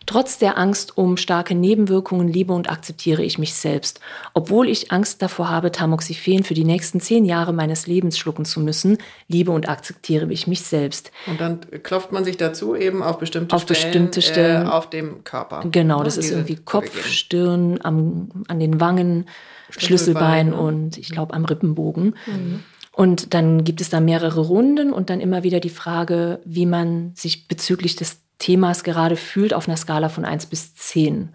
[0.05, 3.99] Trotz der Angst um starke Nebenwirkungen liebe und akzeptiere ich mich selbst.
[4.33, 8.59] Obwohl ich Angst davor habe, Tamoxifen für die nächsten zehn Jahre meines Lebens schlucken zu
[8.59, 11.11] müssen, liebe und akzeptiere ich mich selbst.
[11.27, 14.89] Und dann klopft man sich dazu eben auf bestimmte auf Stellen, bestimmte Stellen äh, auf
[14.89, 15.63] dem Körper.
[15.71, 16.03] Genau, ne?
[16.03, 19.27] das ist irgendwie Kopf, Stirn, am, an den Wangen,
[19.69, 22.15] Schlüsselbein, Schlüsselbein und ich glaube am Rippenbogen.
[22.25, 22.63] Mhm.
[22.95, 27.11] Und dann gibt es da mehrere Runden und dann immer wieder die Frage, wie man
[27.15, 31.29] sich bezüglich des Themas gerade fühlt auf einer Skala von 1 bis 10.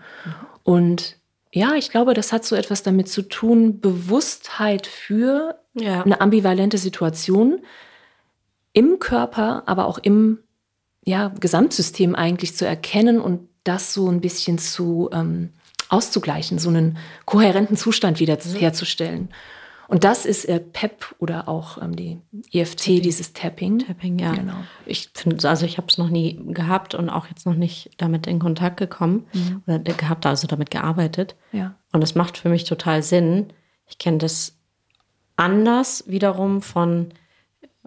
[0.63, 1.17] Und
[1.51, 6.03] ja, ich glaube, das hat so etwas damit zu tun, Bewusstheit für ja.
[6.03, 7.61] eine ambivalente Situation
[8.75, 10.41] im Körper, aber auch im
[11.03, 15.55] ja, Gesamtsystem eigentlich zu erkennen und das so ein bisschen zu ähm,
[15.89, 18.55] auszugleichen, so einen kohärenten Zustand wieder mhm.
[18.57, 19.31] herzustellen.
[19.89, 22.21] Und das ist äh, PEP oder auch ähm, die
[22.53, 23.03] EFT, Tapping.
[23.03, 23.79] dieses Tapping.
[23.79, 24.35] Tapping, ja.
[24.35, 24.59] Genau.
[24.85, 28.27] Ich finde, also ich habe es noch nie gehabt und auch jetzt noch nicht damit
[28.27, 29.63] in Kontakt gekommen mhm.
[29.67, 31.37] oder gehabt, also damit gearbeitet.
[31.53, 31.75] Ja.
[31.91, 33.47] Und es macht für mich total Sinn.
[33.87, 34.59] Ich kenne das
[35.37, 37.09] anders wiederum von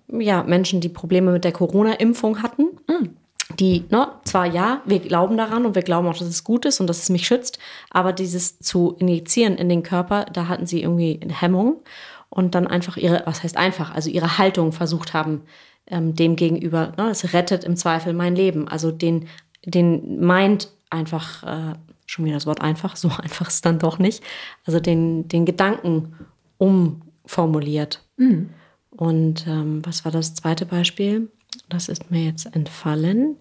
[0.07, 2.79] ja, Menschen, die Probleme mit der Corona-Impfung hatten.
[2.89, 3.17] Mhm
[3.59, 6.79] die, ne, zwar ja, wir glauben daran und wir glauben auch, dass es gut ist
[6.79, 7.59] und dass es mich schützt,
[7.89, 11.81] aber dieses zu injizieren in den Körper, da hatten sie irgendwie eine Hemmung
[12.29, 15.41] und dann einfach ihre, was heißt einfach, also ihre Haltung versucht haben,
[15.87, 18.67] ähm, dem gegenüber, ne, es rettet im Zweifel mein Leben.
[18.67, 19.27] Also den,
[19.65, 21.73] den meint einfach, äh,
[22.05, 24.23] schon wieder das Wort einfach, so einfach ist es dann doch nicht,
[24.65, 26.13] also den, den Gedanken
[26.57, 28.03] umformuliert.
[28.17, 28.49] Mhm.
[28.91, 31.29] Und ähm, was war das zweite Beispiel?
[31.69, 33.37] Das ist mir jetzt entfallen.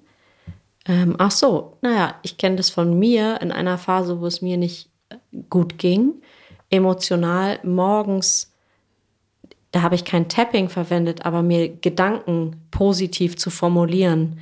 [0.86, 4.56] Ähm, ach so, naja, ich kenne das von mir in einer Phase, wo es mir
[4.56, 4.88] nicht
[5.48, 6.22] gut ging.
[6.70, 8.54] Emotional morgens,
[9.72, 14.38] da habe ich kein Tapping verwendet, aber mir Gedanken positiv zu formulieren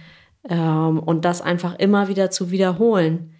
[0.48, 3.35] ähm, und das einfach immer wieder zu wiederholen.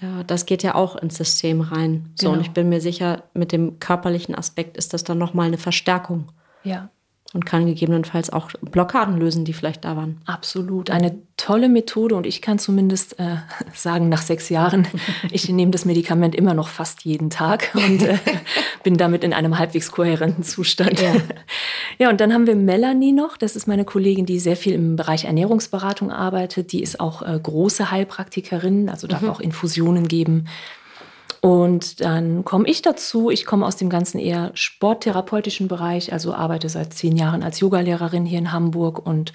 [0.00, 2.10] Ja, das geht ja auch ins System rein.
[2.14, 2.38] So, genau.
[2.38, 6.30] und ich bin mir sicher, mit dem körperlichen Aspekt ist das dann nochmal eine Verstärkung.
[6.64, 6.90] Ja
[7.34, 10.20] und kann gegebenenfalls auch Blockaden lösen, die vielleicht da waren.
[10.26, 10.90] Absolut.
[10.90, 13.36] Eine tolle Methode und ich kann zumindest äh,
[13.74, 14.86] sagen, nach sechs Jahren,
[15.30, 18.18] ich nehme das Medikament immer noch fast jeden Tag und äh,
[18.84, 21.00] bin damit in einem halbwegs kohärenten Zustand.
[21.00, 21.14] Ja.
[21.98, 24.96] ja, und dann haben wir Melanie noch, das ist meine Kollegin, die sehr viel im
[24.96, 26.72] Bereich Ernährungsberatung arbeitet.
[26.72, 29.30] Die ist auch äh, große Heilpraktikerin, also darf mhm.
[29.30, 30.46] auch Infusionen geben.
[31.46, 33.30] Und dann komme ich dazu.
[33.30, 38.26] Ich komme aus dem ganzen eher sporttherapeutischen Bereich, also arbeite seit zehn Jahren als Yogalehrerin
[38.26, 39.32] hier in Hamburg und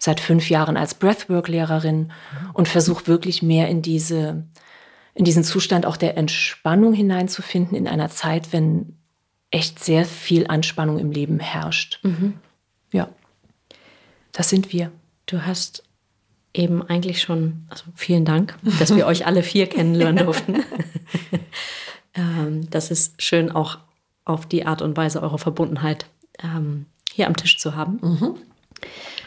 [0.00, 2.10] seit fünf Jahren als Breathwork-Lehrerin
[2.52, 4.44] und versuche wirklich mehr in diese
[5.14, 8.96] in diesen Zustand auch der Entspannung hineinzufinden in einer Zeit, wenn
[9.52, 12.00] echt sehr viel Anspannung im Leben herrscht.
[12.02, 12.40] Mhm.
[12.90, 13.08] Ja,
[14.32, 14.90] das sind wir.
[15.26, 15.84] Du hast
[16.54, 20.62] eben eigentlich schon, also vielen Dank, dass wir euch alle vier kennenlernen durften.
[22.14, 23.78] ähm, das ist schön, auch
[24.24, 26.06] auf die Art und Weise eure Verbundenheit
[26.42, 27.98] ähm, hier am Tisch zu haben.
[28.02, 28.34] Mhm.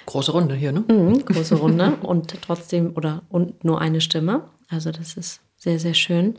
[0.05, 0.83] Große Runde hier, ne?
[0.87, 4.43] Mhm, große Runde und trotzdem oder und nur eine Stimme.
[4.69, 6.35] Also das ist sehr, sehr schön.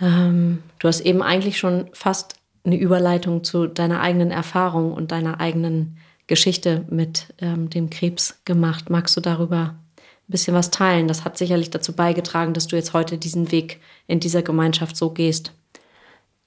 [0.00, 5.40] Ähm, du hast eben eigentlich schon fast eine Überleitung zu deiner eigenen Erfahrung und deiner
[5.40, 8.90] eigenen Geschichte mit ähm, dem Krebs gemacht.
[8.90, 9.76] Magst du darüber
[10.28, 11.08] ein bisschen was teilen?
[11.08, 15.10] Das hat sicherlich dazu beigetragen, dass du jetzt heute diesen Weg in dieser Gemeinschaft so
[15.10, 15.52] gehst.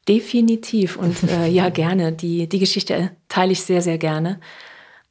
[0.08, 2.12] Definitiv und äh, ja, gerne.
[2.12, 4.40] Die, die Geschichte teile ich sehr, sehr gerne.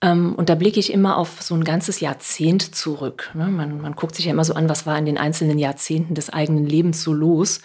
[0.01, 3.31] Ähm, und da blicke ich immer auf so ein ganzes Jahrzehnt zurück.
[3.35, 3.49] Ne?
[3.49, 6.31] Man, man guckt sich ja immer so an, was war in den einzelnen Jahrzehnten des
[6.31, 7.61] eigenen Lebens so los.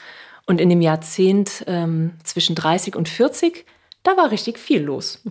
[0.45, 3.65] Und in dem Jahrzehnt ähm, zwischen 30 und 40,
[4.03, 5.21] da war richtig viel los.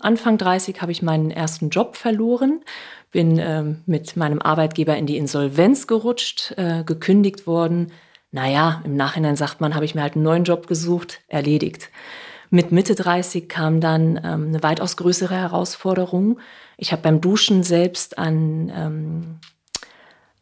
[0.00, 2.60] Anfang 30 habe ich meinen ersten Job verloren,
[3.10, 7.92] bin ähm, mit meinem Arbeitgeber in die Insolvenz gerutscht, äh, gekündigt worden.
[8.30, 11.90] Naja, im Nachhinein sagt man, habe ich mir halt einen neuen Job gesucht, erledigt.
[12.50, 16.38] Mit Mitte 30 kam dann ähm, eine weitaus größere Herausforderung.
[16.76, 19.38] Ich habe beim Duschen selbst an, ähm,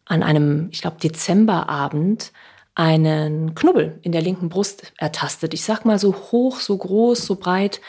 [0.05, 2.33] an einem, ich glaube, Dezemberabend
[2.77, 5.55] einen Knubbel in der linken Brust ertastet.
[5.55, 7.81] Ich sag mal so hoch, so groß, so breit,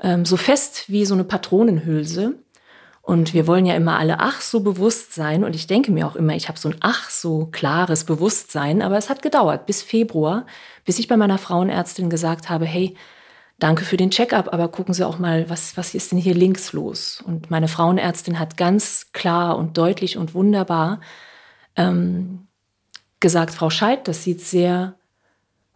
[0.00, 2.36] ähm, so fest wie so eine Patronenhülse.
[3.10, 5.42] Und wir wollen ja immer alle ach so bewusst sein.
[5.42, 8.82] Und ich denke mir auch immer, ich habe so ein ach so klares Bewusstsein.
[8.82, 10.46] Aber es hat gedauert bis Februar,
[10.84, 12.94] bis ich bei meiner Frauenärztin gesagt habe, hey,
[13.58, 16.72] danke für den Checkup, aber gucken Sie auch mal, was, was ist denn hier links
[16.72, 17.20] los?
[17.26, 21.00] Und meine Frauenärztin hat ganz klar und deutlich und wunderbar
[21.74, 22.46] ähm,
[23.18, 24.94] gesagt, Frau Scheid, das sieht sehr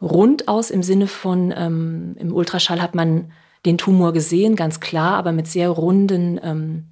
[0.01, 3.33] rund aus im Sinne von, ähm, im Ultraschall hat man
[3.67, 6.91] den Tumor gesehen, ganz klar, aber mit sehr runden, ähm,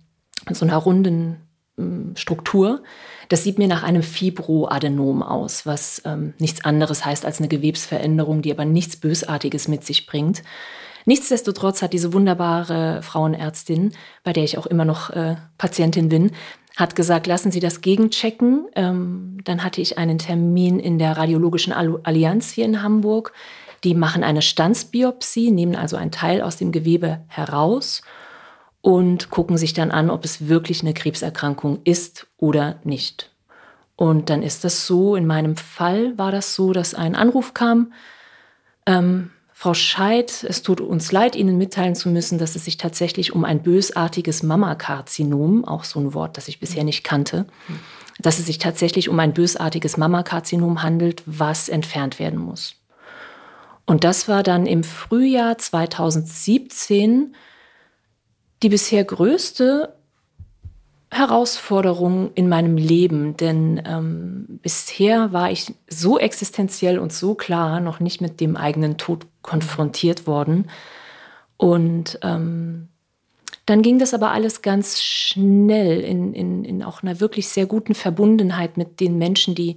[0.51, 1.37] so einer runden
[1.79, 2.83] ähm, Struktur.
[3.29, 8.43] Das sieht mir nach einem Fibroadenom aus, was ähm, nichts anderes heißt als eine Gewebsveränderung,
[8.43, 10.43] die aber nichts Bösartiges mit sich bringt.
[11.05, 16.31] Nichtsdestotrotz hat diese wunderbare Frauenärztin, bei der ich auch immer noch äh, Patientin bin,
[16.77, 18.67] hat gesagt, lassen Sie das gegenchecken.
[18.77, 23.33] Ähm, dann hatte ich einen Termin in der Radiologischen Allianz hier in Hamburg.
[23.85, 28.03] Die machen eine Stanzbiopsie, nehmen also einen Teil aus dem Gewebe heraus
[28.83, 33.31] und gucken sich dann an, ob es wirklich eine Krebserkrankung ist oder nicht.
[33.97, 37.93] Und dann ist das so, in meinem Fall war das so, dass ein Anruf kam,
[38.85, 43.33] ähm, Frau Scheid, es tut uns leid, Ihnen mitteilen zu müssen, dass es sich tatsächlich
[43.33, 47.47] um ein bösartiges Mammakarzinom, auch so ein Wort, das ich bisher nicht kannte,
[48.19, 52.75] dass es sich tatsächlich um ein bösartiges Mammakarzinom handelt, was entfernt werden muss.
[53.87, 57.37] Und das war dann im Frühjahr 2017
[58.63, 59.95] die bisher größte
[61.11, 68.01] Herausforderung in meinem Leben, denn ähm, bisher war ich so existenziell und so klar noch
[68.01, 70.71] nicht mit dem eigenen Tod konfrontiert worden.
[71.59, 72.89] Und ähm,
[73.67, 77.95] dann ging das aber alles ganz schnell in, in, in auch einer wirklich sehr guten
[77.95, 79.77] Verbundenheit mit den Menschen, die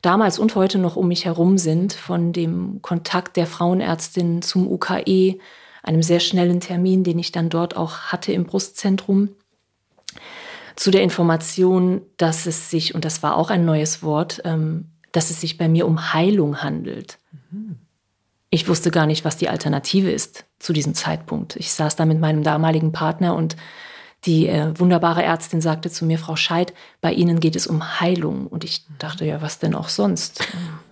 [0.00, 5.38] damals und heute noch um mich herum sind, von dem Kontakt der Frauenärztin zum UKE,
[5.82, 9.30] einem sehr schnellen Termin, den ich dann dort auch hatte im Brustzentrum
[10.76, 15.30] zu der Information, dass es sich, und das war auch ein neues Wort, ähm, dass
[15.30, 17.18] es sich bei mir um Heilung handelt.
[17.50, 17.76] Mhm.
[18.50, 21.56] Ich wusste gar nicht, was die Alternative ist zu diesem Zeitpunkt.
[21.56, 23.56] Ich saß da mit meinem damaligen Partner und
[24.24, 28.46] die äh, wunderbare Ärztin sagte zu mir, Frau Scheid, bei Ihnen geht es um Heilung.
[28.46, 30.46] Und ich dachte, ja, was denn auch sonst?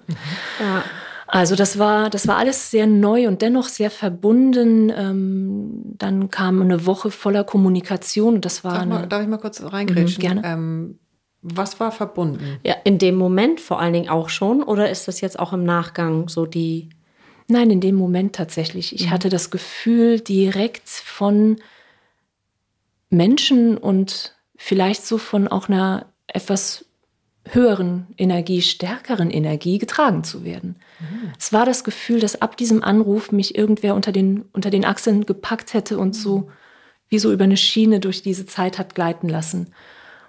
[0.09, 0.17] Mhm.
[0.61, 0.85] Ja.
[1.27, 4.93] Also das war, das war alles sehr neu und dennoch sehr verbunden.
[4.97, 8.41] Ähm, dann kam eine Woche voller Kommunikation.
[8.41, 10.19] Das war mal, eine, darf ich mal kurz reingrätschen?
[10.19, 10.43] Mhm, gerne.
[10.45, 10.99] Ähm,
[11.43, 12.59] was war verbunden?
[12.65, 15.65] Ja, in dem Moment vor allen Dingen auch schon oder ist das jetzt auch im
[15.65, 16.91] Nachgang so die?
[17.49, 18.95] Nein, in dem Moment tatsächlich.
[18.95, 19.11] Ich mhm.
[19.11, 21.57] hatte das Gefühl direkt von
[23.11, 26.86] Menschen und vielleicht so von auch einer etwas
[27.49, 30.77] höheren Energie, stärkeren Energie getragen zu werden.
[31.01, 31.33] Mhm.
[31.39, 35.27] Es war das Gefühl, dass ab diesem Anruf mich irgendwer unter den, unter den Achseln
[35.27, 36.49] gepackt hätte und so
[37.09, 39.73] wie so über eine Schiene durch diese Zeit hat gleiten lassen.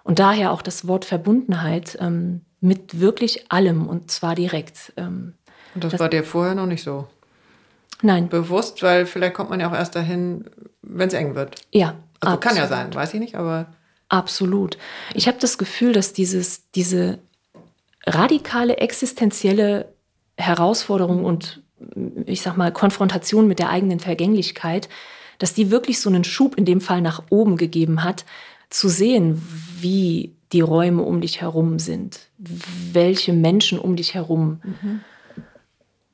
[0.03, 4.93] Und daher auch das Wort Verbundenheit ähm, mit wirklich allem und zwar direkt.
[4.95, 5.33] Ähm,
[5.75, 7.07] und das, das war dir vorher noch nicht so?
[8.01, 8.29] Nein.
[8.29, 10.45] Bewusst, weil vielleicht kommt man ja auch erst dahin,
[10.81, 11.55] wenn es eng wird.
[11.71, 11.95] Ja.
[12.19, 12.41] Also absolut.
[12.41, 13.67] kann ja sein, weiß ich nicht, aber.
[14.09, 14.77] Absolut.
[15.13, 17.19] Ich habe das Gefühl, dass dieses, diese
[18.05, 19.93] radikale existenzielle
[20.37, 21.61] Herausforderung und
[22.25, 24.89] ich sag mal Konfrontation mit der eigenen Vergänglichkeit,
[25.39, 28.25] dass die wirklich so einen Schub in dem Fall nach oben gegeben hat,
[28.69, 29.41] zu sehen,
[29.79, 35.01] wie die Räume um dich herum sind, welche Menschen um dich herum mhm.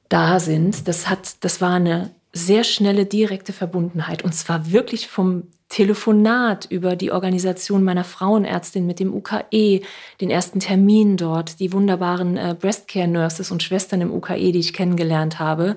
[0.09, 0.87] da sind.
[0.87, 6.95] Das hat, das war eine sehr schnelle, direkte Verbundenheit und zwar wirklich vom Telefonat über
[6.95, 9.81] die Organisation meiner Frauenärztin mit dem UKE,
[10.21, 14.73] den ersten Termin dort, die wunderbaren äh, Breastcare Nurses und Schwestern im UKE, die ich
[14.73, 15.75] kennengelernt habe,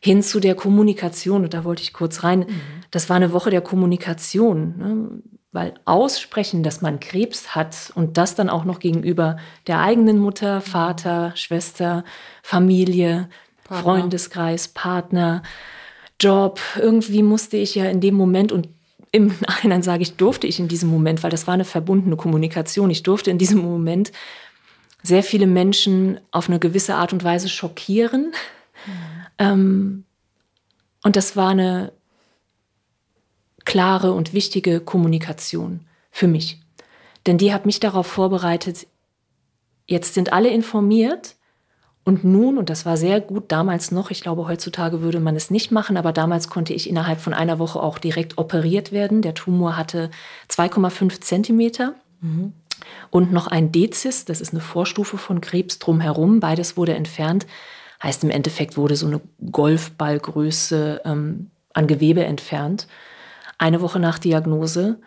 [0.00, 1.44] hin zu der Kommunikation.
[1.44, 2.40] Und da wollte ich kurz rein.
[2.40, 2.60] Mhm.
[2.90, 4.74] Das war eine Woche der Kommunikation.
[4.76, 5.22] Ne?
[5.52, 9.36] Weil aussprechen, dass man Krebs hat und das dann auch noch gegenüber
[9.68, 12.02] der eigenen Mutter, Vater, Schwester,
[12.42, 13.28] Familie,
[13.62, 13.82] Partner.
[13.84, 15.44] Freundeskreis, Partner,
[16.18, 18.79] Job, irgendwie musste ich ja in dem Moment und
[19.12, 22.90] im Nachhinein sage ich, durfte ich in diesem Moment, weil das war eine verbundene Kommunikation,
[22.90, 24.12] ich durfte in diesem Moment
[25.02, 28.32] sehr viele Menschen auf eine gewisse Art und Weise schockieren.
[28.86, 28.92] Mhm.
[29.38, 30.04] Ähm,
[31.02, 31.92] und das war eine
[33.64, 36.60] klare und wichtige Kommunikation für mich.
[37.26, 38.86] Denn die hat mich darauf vorbereitet,
[39.86, 41.36] jetzt sind alle informiert
[42.04, 45.50] und nun, und das war sehr gut damals noch, ich glaube, heutzutage würde man es
[45.50, 49.22] nicht machen, aber damals konnte ich innerhalb von einer Woche auch direkt operiert werden.
[49.22, 50.10] Der Tumor hatte
[50.48, 51.94] 2,5 Zentimeter.
[52.20, 52.52] Mhm.
[53.10, 56.40] Und noch ein Dezis, das ist eine Vorstufe von Krebs drumherum.
[56.40, 57.46] Beides wurde entfernt.
[58.02, 62.86] Heißt im Endeffekt wurde so eine Golfballgröße ähm, an Gewebe entfernt
[63.60, 64.98] eine Woche nach Diagnose.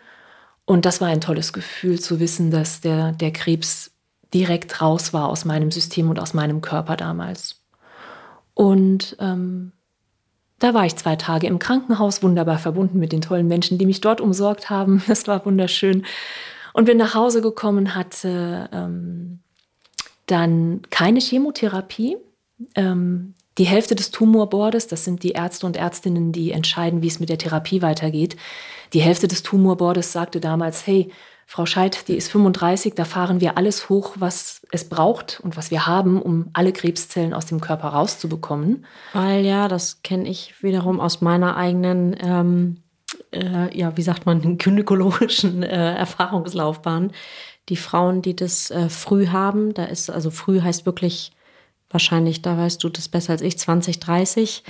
[0.65, 3.91] Und das war ein tolles Gefühl zu wissen, dass der, der Krebs
[4.33, 7.63] direkt raus war aus meinem System und aus meinem Körper damals.
[8.53, 9.71] Und ähm,
[10.59, 14.01] da war ich zwei Tage im Krankenhaus, wunderbar verbunden mit den tollen Menschen, die mich
[14.01, 15.03] dort umsorgt haben.
[15.07, 16.05] Das war wunderschön.
[16.73, 19.39] Und bin nach Hause gekommen, hatte ähm,
[20.25, 22.17] dann keine Chemotherapie.
[22.75, 27.19] Ähm, die Hälfte des Tumorbordes, das sind die Ärzte und Ärztinnen, die entscheiden, wie es
[27.19, 28.35] mit der Therapie weitergeht.
[28.93, 31.11] Die Hälfte des Tumorbordes sagte damals, hey,
[31.45, 35.71] Frau Scheid, die ist 35, da fahren wir alles hoch, was es braucht und was
[35.71, 38.85] wir haben, um alle Krebszellen aus dem Körper rauszubekommen.
[39.13, 42.77] Weil ja, das kenne ich wiederum aus meiner eigenen, ähm,
[43.31, 47.11] äh, ja, wie sagt man, gynäkologischen äh, Erfahrungslaufbahn.
[47.69, 51.31] Die Frauen, die das äh, früh haben, da ist, also früh heißt wirklich
[51.89, 54.63] wahrscheinlich, da weißt du das besser als ich, 20, 30.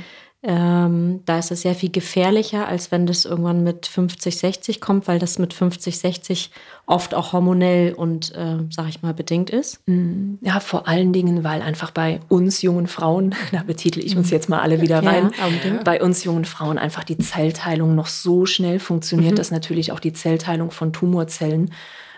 [0.45, 5.07] Ähm, da ist es sehr viel gefährlicher, als wenn das irgendwann mit 50, 60 kommt,
[5.07, 6.51] weil das mit 50, 60
[6.85, 9.79] oft auch hormonell und, äh, sag ich mal, bedingt ist.
[9.87, 14.31] Mm, ja, vor allen Dingen, weil einfach bei uns jungen Frauen, da betitel ich uns
[14.31, 18.45] jetzt mal alle wieder rein, ja, bei uns jungen Frauen einfach die Zellteilung noch so
[18.45, 19.37] schnell funktioniert, mhm.
[19.37, 21.71] dass natürlich auch die Zellteilung von Tumorzellen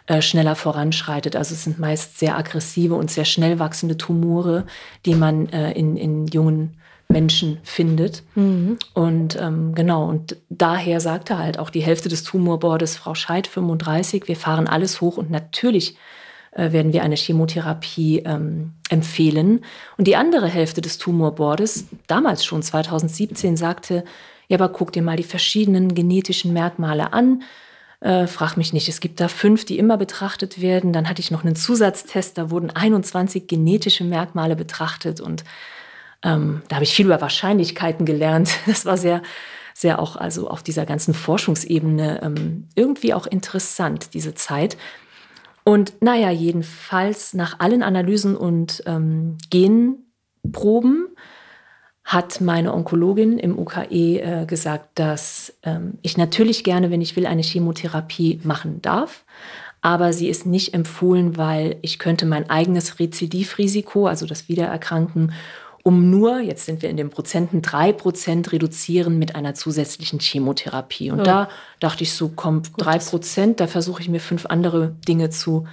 [0.07, 1.35] äh, schneller voranschreitet.
[1.35, 4.65] Also es sind meist sehr aggressive und sehr schnell wachsende Tumore,
[5.05, 6.77] die man äh, in, in jungen
[7.15, 8.23] Menschen findet.
[8.35, 8.77] Mhm.
[8.93, 14.27] Und ähm, genau, und daher sagte halt auch die Hälfte des Tumorbordes, Frau Scheid, 35,
[14.27, 15.95] wir fahren alles hoch und natürlich
[16.51, 19.63] äh, werden wir eine Chemotherapie ähm, empfehlen.
[19.97, 24.03] Und die andere Hälfte des Tumorbordes, damals schon 2017, sagte,
[24.49, 27.43] ja, aber guck dir mal die verschiedenen genetischen Merkmale an.
[28.01, 30.91] Äh, frag mich nicht, es gibt da fünf, die immer betrachtet werden.
[30.91, 35.45] Dann hatte ich noch einen Zusatztest, da wurden 21 genetische Merkmale betrachtet und
[36.25, 38.49] ähm, da habe ich viel über Wahrscheinlichkeiten gelernt.
[38.65, 39.21] Das war sehr,
[39.73, 44.75] sehr auch also auf dieser ganzen Forschungsebene ähm, irgendwie auch interessant, diese Zeit.
[45.63, 51.07] Und naja, jedenfalls nach allen Analysen und ähm, Genproben
[52.03, 57.25] hat meine Onkologin im UKE äh, gesagt, dass ähm, ich natürlich gerne, wenn ich will,
[57.25, 59.25] eine Chemotherapie machen darf.
[59.81, 65.33] Aber sie ist nicht empfohlen, weil ich könnte mein eigenes Rezidivrisiko, also das Wiedererkranken,
[65.87, 71.11] um nur, jetzt sind wir in den Prozenten, drei Prozent reduzieren mit einer zusätzlichen Chemotherapie.
[71.11, 71.23] Und ja.
[71.23, 75.67] da dachte ich so, komm, drei Prozent, da versuche ich mir fünf andere Dinge zu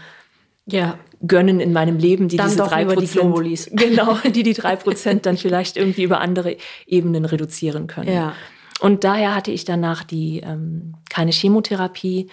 [0.67, 0.99] ja.
[1.27, 5.25] gönnen in meinem Leben, die dann diese drei Prozent, die genau, die die drei Prozent
[5.25, 8.13] dann vielleicht irgendwie über andere Ebenen reduzieren können.
[8.13, 8.35] Ja.
[8.81, 12.29] Und daher hatte ich danach die ähm, keine Chemotherapie,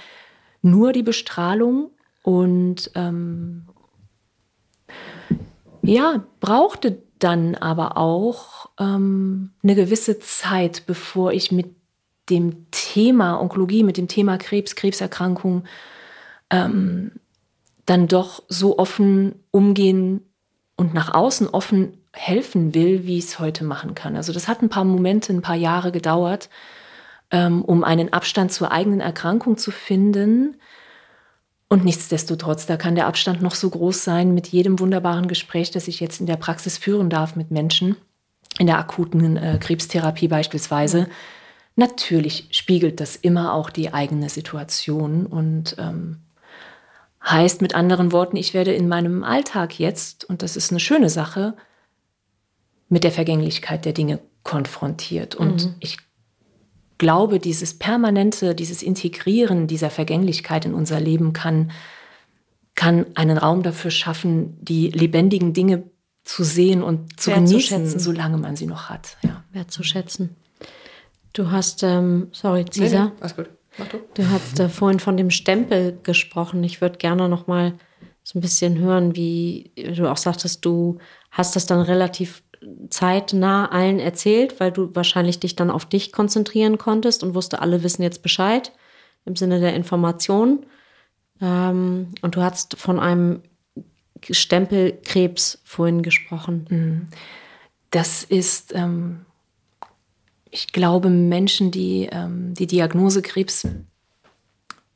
[0.62, 1.92] nur die Bestrahlung
[2.24, 3.68] und ähm,
[5.82, 11.76] ja brauchte dann aber auch ähm, eine gewisse Zeit, bevor ich mit
[12.30, 15.66] dem Thema Onkologie, mit dem Thema Krebs, Krebserkrankung
[16.50, 17.12] ähm,
[17.86, 20.22] dann doch so offen umgehen
[20.76, 24.16] und nach außen offen helfen will, wie ich es heute machen kann.
[24.16, 26.50] Also das hat ein paar Momente, ein paar Jahre gedauert,
[27.32, 30.56] ähm, um einen Abstand zur eigenen Erkrankung zu finden.
[31.70, 35.88] Und nichtsdestotrotz, da kann der Abstand noch so groß sein mit jedem wunderbaren Gespräch, das
[35.88, 37.96] ich jetzt in der Praxis führen darf mit Menschen,
[38.58, 41.08] in der akuten äh, Krebstherapie beispielsweise.
[41.76, 46.18] Natürlich spiegelt das immer auch die eigene Situation und ähm,
[47.28, 51.10] Heißt mit anderen Worten, ich werde in meinem Alltag jetzt, und das ist eine schöne
[51.10, 51.54] Sache,
[52.88, 55.36] mit der Vergänglichkeit der Dinge konfrontiert.
[55.36, 55.76] Und mhm.
[55.80, 55.98] ich
[57.00, 61.72] glaube, dieses permanente, dieses Integrieren dieser Vergänglichkeit in unser Leben kann,
[62.76, 65.90] kann einen Raum dafür schaffen, die lebendigen Dinge
[66.24, 69.18] zu sehen und zu genießen, solange man sie noch hat.
[69.24, 69.44] Ja.
[69.52, 70.36] wertzuschätzen.
[71.34, 73.06] Du hast, ähm, sorry, Cesar.
[73.06, 73.50] Nee, nee, alles gut.
[73.78, 74.00] Mach du.
[74.14, 76.64] Du hast äh, vorhin von dem Stempel gesprochen.
[76.64, 77.74] Ich würde gerne noch mal
[78.24, 80.98] so ein bisschen hören, wie du auch sagtest, du
[81.32, 82.44] hast das dann relativ
[82.90, 87.84] zeitnah allen erzählt, weil du wahrscheinlich dich dann auf dich konzentrieren konntest und wusste, alle
[87.84, 88.72] wissen jetzt Bescheid
[89.26, 90.66] im Sinne der Information.
[91.42, 93.42] Ähm, und du hast von einem
[94.30, 96.66] Stempelkrebs vorhin gesprochen.
[96.70, 97.08] Mhm.
[97.92, 99.26] Das ist, ähm,
[100.50, 103.68] ich glaube, Menschen, die ähm, die Diagnose Krebs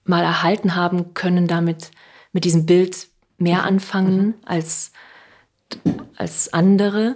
[0.03, 1.91] mal erhalten haben, können damit
[2.33, 3.07] mit diesem Bild
[3.37, 3.67] mehr mhm.
[3.67, 4.33] anfangen mhm.
[4.45, 4.91] als,
[6.17, 7.15] als andere.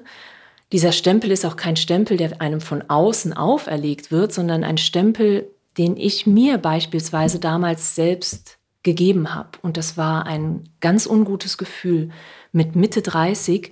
[0.71, 5.49] Dieser Stempel ist auch kein Stempel, der einem von außen auferlegt wird, sondern ein Stempel,
[5.77, 9.57] den ich mir beispielsweise damals selbst gegeben habe.
[9.61, 12.09] Und das war ein ganz ungutes Gefühl,
[12.51, 13.71] mit Mitte 30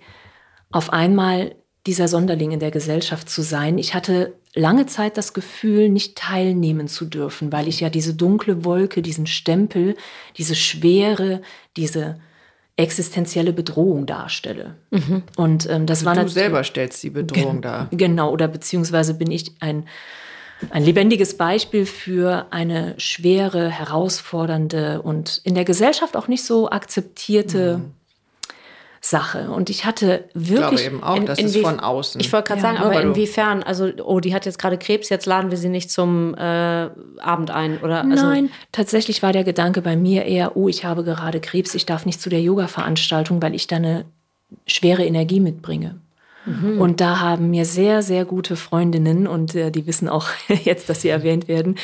[0.71, 3.77] auf einmal dieser Sonderling in der Gesellschaft zu sein.
[3.77, 8.65] Ich hatte lange Zeit das Gefühl, nicht teilnehmen zu dürfen, weil ich ja diese dunkle
[8.65, 9.95] Wolke, diesen Stempel,
[10.37, 11.41] diese Schwere,
[11.77, 12.19] diese
[12.77, 14.75] existenzielle Bedrohung darstelle.
[14.91, 15.23] Mhm.
[15.37, 17.87] Und ähm, das also war du selber stellst die Bedrohung dar.
[17.91, 19.85] Genau, oder beziehungsweise bin ich ein
[20.69, 27.79] ein lebendiges Beispiel für eine schwere, herausfordernde und in der Gesellschaft auch nicht so akzeptierte
[27.79, 27.91] mhm.
[29.09, 29.51] Sache.
[29.51, 30.49] Und ich hatte wirklich.
[30.49, 32.19] Ich glaube eben auch, in, das ist von außen.
[32.19, 33.61] Ich wollte gerade ja, sagen, aber inwiefern?
[33.61, 37.51] Also, oh, die hat jetzt gerade Krebs, jetzt laden wir sie nicht zum äh, Abend
[37.51, 38.03] ein, oder?
[38.03, 41.85] Also Nein, tatsächlich war der Gedanke bei mir eher, oh, ich habe gerade Krebs, ich
[41.85, 44.05] darf nicht zu der Yoga-Veranstaltung, weil ich da eine
[44.65, 45.95] schwere Energie mitbringe.
[46.45, 46.81] Mhm.
[46.81, 50.29] Und da haben mir sehr, sehr gute Freundinnen, und äh, die wissen auch
[50.63, 51.75] jetzt, dass sie erwähnt werden,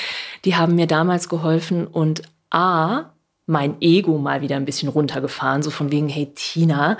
[0.43, 3.11] die haben mir damals geholfen und A,
[3.51, 6.97] mein Ego mal wieder ein bisschen runtergefahren, so von wegen, hey Tina,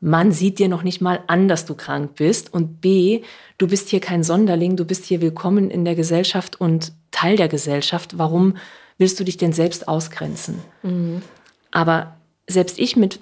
[0.00, 2.52] man sieht dir noch nicht mal an, dass du krank bist.
[2.52, 3.22] Und B,
[3.56, 7.46] du bist hier kein Sonderling, du bist hier willkommen in der Gesellschaft und Teil der
[7.46, 8.18] Gesellschaft.
[8.18, 8.56] Warum
[8.98, 10.56] willst du dich denn selbst ausgrenzen?
[10.82, 11.22] Mhm.
[11.70, 12.16] Aber
[12.48, 13.20] selbst ich mit,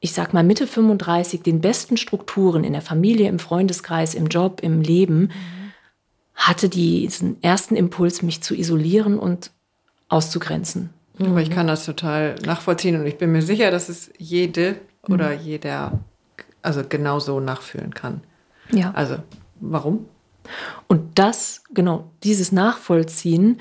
[0.00, 4.60] ich sag mal Mitte 35, den besten Strukturen in der Familie, im Freundeskreis, im Job,
[4.62, 5.30] im Leben, mhm.
[6.34, 9.50] hatte diesen ersten Impuls, mich zu isolieren und
[10.08, 10.94] auszugrenzen.
[11.20, 15.30] Aber ich kann das total nachvollziehen und ich bin mir sicher, dass es jede oder
[15.30, 15.40] mhm.
[15.40, 15.98] jeder
[16.62, 18.20] also genauso nachfühlen kann.
[18.70, 18.92] Ja.
[18.92, 19.16] Also,
[19.60, 20.06] warum?
[20.86, 23.60] Und das, genau, dieses Nachvollziehen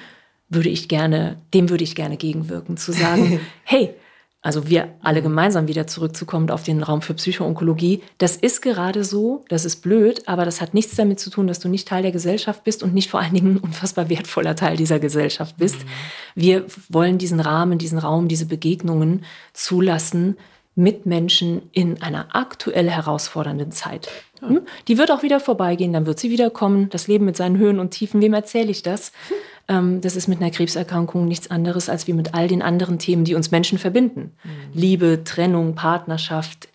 [0.49, 3.93] würde ich gerne, dem würde ich gerne gegenwirken, zu sagen, hey,
[4.41, 9.43] also wir alle gemeinsam wieder zurückzukommen auf den Raum für Psychoonkologie, das ist gerade so,
[9.49, 12.11] das ist blöd, aber das hat nichts damit zu tun, dass du nicht Teil der
[12.11, 15.79] Gesellschaft bist und nicht vor allen Dingen ein unfassbar wertvoller Teil dieser Gesellschaft bist.
[15.79, 15.89] Mhm.
[16.35, 20.37] Wir wollen diesen Rahmen, diesen Raum, diese Begegnungen zulassen
[20.77, 24.09] mit Menschen in einer aktuell herausfordernden Zeit.
[24.41, 24.61] Hm?
[24.87, 26.89] Die wird auch wieder vorbeigehen, dann wird sie wiederkommen.
[26.89, 29.11] Das Leben mit seinen Höhen und Tiefen, wem erzähle ich das?
[29.67, 33.25] Ähm, das ist mit einer Krebserkrankung nichts anderes als wie mit all den anderen Themen,
[33.25, 34.33] die uns Menschen verbinden.
[34.43, 34.49] Mhm.
[34.73, 36.69] Liebe, Trennung, Partnerschaft,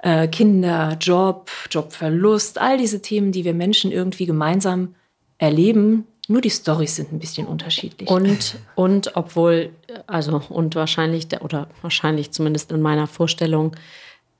[0.00, 4.94] äh, Kinder, Job, Jobverlust, all diese Themen, die wir Menschen irgendwie gemeinsam
[5.38, 6.06] erleben.
[6.26, 8.08] Nur die Storys sind ein bisschen unterschiedlich.
[8.08, 9.70] Und, und obwohl,
[10.06, 13.76] also, und wahrscheinlich, oder wahrscheinlich zumindest in meiner Vorstellung,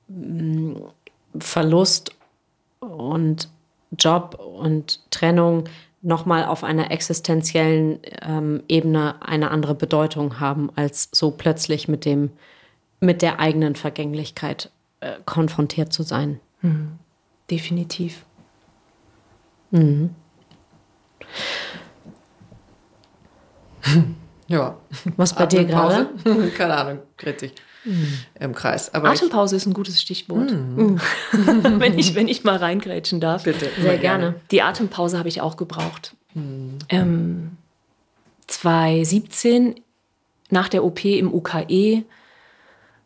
[0.07, 0.73] mm,
[1.37, 2.11] Verlust
[2.79, 3.49] und
[3.97, 5.65] Job und Trennung
[6.05, 12.29] nochmal auf einer existenziellen ähm, Ebene eine andere Bedeutung haben, als so plötzlich mit dem,
[12.99, 16.39] mit der eigenen Vergänglichkeit äh, konfrontiert zu sein.
[16.61, 16.99] Mhm.
[17.49, 18.23] Definitiv.
[19.71, 20.11] Mhm.
[24.47, 24.77] ja.
[25.17, 26.09] Was bei dir gerade?
[26.57, 26.99] Keine Ahnung,
[27.37, 27.53] sich
[27.85, 28.19] mhm.
[28.39, 28.93] im Kreis.
[28.93, 30.51] Aber Atempause ist ein gutes Stichwort.
[30.51, 30.99] Mhm.
[31.79, 33.43] wenn, ich, wenn ich mal reingrätschen darf.
[33.43, 33.69] Bitte.
[33.79, 34.35] Sehr gerne.
[34.51, 36.15] Die Atempause habe ich auch gebraucht.
[36.33, 36.79] Mhm.
[36.89, 37.51] Ähm,
[38.47, 39.75] 2017
[40.49, 42.03] nach der OP im UKE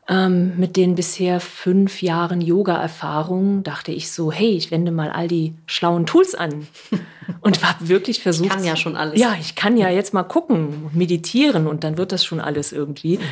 [0.10, 5.28] ähm, mit den bisher fünf Jahren Yoga-Erfahrung dachte ich so, hey, ich wende mal all
[5.28, 6.68] die schlauen Tools an.
[7.42, 8.48] Und habe wirklich versucht.
[8.48, 9.20] Ich kann ja schon alles.
[9.20, 13.18] Ja, ich kann ja jetzt mal gucken, meditieren und dann wird das schon alles irgendwie.
[13.18, 13.24] Mhm.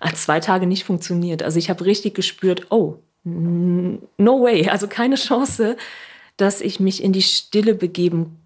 [0.00, 1.42] Hat zwei Tage nicht funktioniert.
[1.42, 5.76] Also ich habe richtig gespürt, oh, no way, also keine Chance,
[6.36, 8.38] dass ich mich in die Stille begeben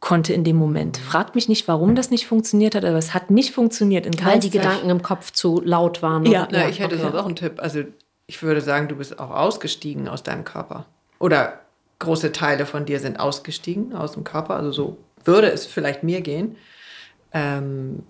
[0.00, 0.96] konnte in dem Moment.
[0.96, 4.06] Fragt mich nicht, warum das nicht funktioniert hat, aber es hat nicht funktioniert.
[4.06, 6.24] In Weil die Gedanken im Kopf zu laut waren.
[6.24, 7.04] Ja, ja ich hätte okay.
[7.04, 7.54] sonst auch einen Tipp.
[7.58, 7.84] Also
[8.26, 10.86] ich würde sagen, du bist auch ausgestiegen aus deinem Körper.
[11.18, 11.60] Oder
[11.98, 14.56] große Teile von dir sind ausgestiegen aus dem Körper.
[14.56, 16.56] Also so würde es vielleicht mir gehen.
[17.32, 18.02] Ähm,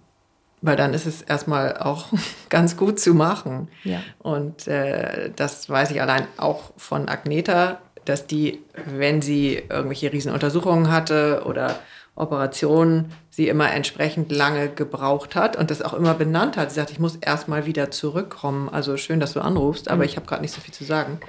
[0.63, 2.07] weil dann ist es erstmal auch
[2.49, 3.69] ganz gut zu machen.
[3.85, 4.01] Ja.
[4.19, 10.91] Und äh, das weiß ich allein auch von Agneta, dass die, wenn sie irgendwelche Riesenuntersuchungen
[10.91, 11.79] hatte oder
[12.17, 16.71] Operationen, sie immer entsprechend lange gebraucht hat und das auch immer benannt hat.
[16.71, 18.69] Sie sagt, ich muss erst mal wieder zurückkommen.
[18.69, 20.09] Also schön, dass du anrufst, aber mhm.
[20.09, 21.21] ich habe gerade nicht so viel zu sagen.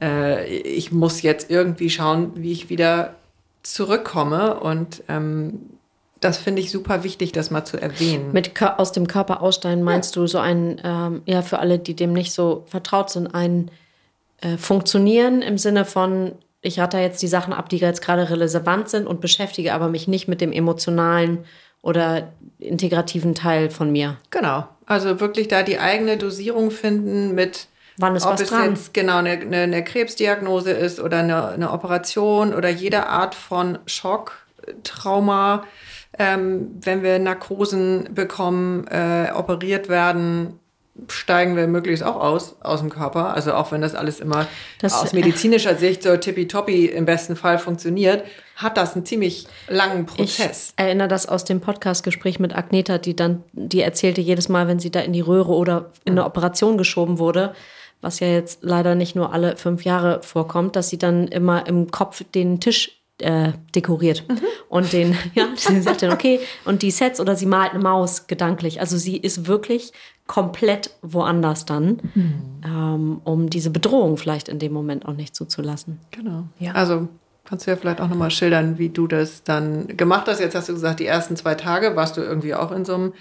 [0.00, 3.14] Äh, ich muss jetzt irgendwie schauen, wie ich wieder
[3.62, 5.77] zurückkomme und ähm,
[6.20, 8.32] das finde ich super wichtig, das mal zu erwähnen.
[8.32, 10.22] Mit aus dem Körper aussteigen meinst ja.
[10.22, 13.70] du so ein, ähm, ja, für alle, die dem nicht so vertraut sind, ein
[14.40, 18.88] äh, Funktionieren im Sinne von, ich rate jetzt die Sachen ab, die jetzt gerade relevant
[18.88, 21.44] sind und beschäftige aber mich nicht mit dem emotionalen
[21.82, 24.16] oder integrativen Teil von mir.
[24.30, 24.66] Genau.
[24.86, 28.70] Also wirklich da die eigene Dosierung finden mit Wann ist ob was es dran?
[28.70, 33.78] jetzt genau eine, eine, eine, Krebsdiagnose ist oder eine, eine Operation oder jede Art von
[33.86, 34.38] Schock,
[34.84, 35.64] Trauma,
[36.16, 40.58] ähm, wenn wir Narkosen bekommen, äh, operiert werden,
[41.06, 43.34] steigen wir möglichst auch aus, aus dem Körper.
[43.34, 44.46] Also auch wenn das alles immer
[44.80, 48.24] das, aus medizinischer Sicht so tippitoppi im besten Fall funktioniert,
[48.56, 50.74] hat das einen ziemlich langen Prozess.
[50.76, 54.80] Ich erinnere das aus dem Podcastgespräch mit Agneta, die dann, die erzählte jedes Mal, wenn
[54.80, 57.54] sie da in die Röhre oder in eine Operation geschoben wurde,
[58.00, 61.90] was ja jetzt leider nicht nur alle fünf Jahre vorkommt, dass sie dann immer im
[61.90, 64.24] Kopf den Tisch äh, dekoriert.
[64.28, 64.38] Mhm.
[64.68, 68.26] Und den, ja, sie sagt dann, okay, und die Sets oder sie malt eine Maus
[68.26, 68.80] gedanklich.
[68.80, 69.92] Also sie ist wirklich
[70.26, 72.34] komplett woanders dann, mhm.
[72.64, 76.00] ähm, um diese Bedrohung vielleicht in dem Moment auch nicht zuzulassen.
[76.10, 76.44] Genau.
[76.58, 76.72] Ja.
[76.72, 77.08] Also
[77.44, 80.40] kannst du ja vielleicht auch nochmal schildern, wie du das dann gemacht hast.
[80.40, 83.14] Jetzt hast du gesagt, die ersten zwei Tage warst du irgendwie auch in so einem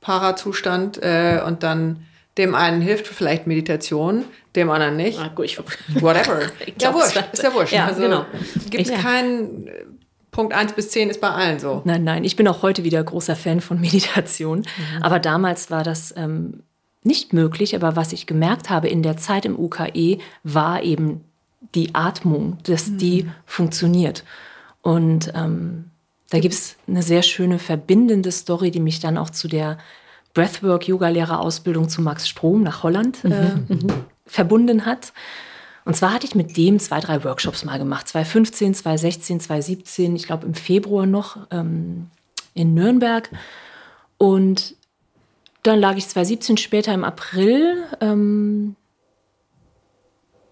[0.00, 2.04] Parazustand äh, und dann
[2.38, 4.24] dem einen hilft vielleicht Meditation,
[4.56, 5.18] dem anderen nicht.
[5.18, 5.58] Ah, gut, ich,
[6.00, 6.40] Whatever.
[6.80, 7.22] ja, wurscht.
[7.32, 7.72] Ist ja wurscht.
[7.72, 8.24] Ja, also genau.
[8.70, 9.84] gibt es keinen äh,
[10.30, 11.82] Punkt 1 bis 10 ist bei allen so.
[11.84, 12.24] Nein, nein.
[12.24, 14.60] Ich bin auch heute wieder großer Fan von Meditation.
[14.60, 15.02] Mhm.
[15.02, 16.62] Aber damals war das ähm,
[17.04, 17.74] nicht möglich.
[17.76, 21.24] Aber was ich gemerkt habe in der Zeit im UKE, war eben
[21.74, 22.98] die Atmung, dass mhm.
[22.98, 24.24] die funktioniert.
[24.80, 25.90] Und ähm,
[26.30, 29.76] da gibt es eine sehr schöne verbindende Story, die mich dann auch zu der
[30.34, 33.86] Breathwork-Yoga-Lehrerausbildung zu Max Strom nach Holland äh, mhm.
[34.26, 35.12] verbunden hat.
[35.84, 38.08] Und zwar hatte ich mit dem zwei, drei Workshops mal gemacht.
[38.08, 42.08] 2015, 2016, 2017, ich glaube im Februar noch ähm,
[42.54, 43.28] in Nürnberg.
[44.16, 44.76] Und
[45.62, 48.76] dann lag ich 2017 später im April, ähm,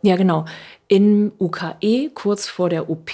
[0.03, 0.45] ja genau,
[0.89, 3.11] im UKE kurz vor der OP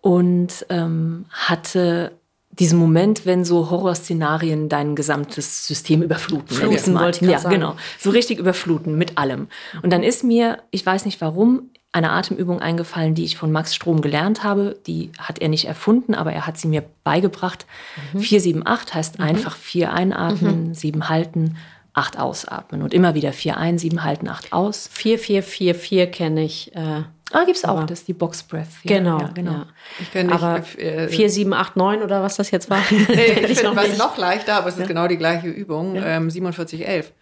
[0.00, 2.12] und ähm, hatte
[2.58, 6.56] diesen Moment, wenn so Horrorszenarien dein gesamtes System überfluten.
[6.56, 7.54] Fluten wollte ich ja, sagen.
[7.54, 7.76] genau.
[7.98, 9.48] So richtig überfluten mit allem.
[9.82, 13.74] Und dann ist mir, ich weiß nicht warum, eine Atemübung eingefallen, die ich von Max
[13.74, 14.80] Strom gelernt habe.
[14.86, 17.66] Die hat er nicht erfunden, aber er hat sie mir beigebracht.
[18.12, 18.20] Mhm.
[18.20, 19.24] 4, 7, 8 heißt mhm.
[19.24, 20.74] einfach 4 einatmen, mhm.
[20.74, 21.56] 7 halten,
[21.92, 22.82] 8 ausatmen.
[22.82, 24.88] Und immer wieder 4 ein, 7 halten, 8 aus.
[24.92, 26.74] 4, 4, 4, 4 kenne ich.
[26.74, 27.02] Äh
[27.32, 28.68] Ah, gibt es auch, das ist die Box Breath.
[28.82, 29.52] Ja, genau, ja, genau.
[29.52, 29.66] Ja.
[30.00, 30.42] Ich kenne nicht.
[30.42, 32.82] Aber äh, 4, 7, 8, 9 oder was das jetzt war?
[32.90, 35.96] nee, ich finde was noch leichter, aber es ist genau die gleiche Übung.
[35.96, 37.12] Ähm, 47, 11.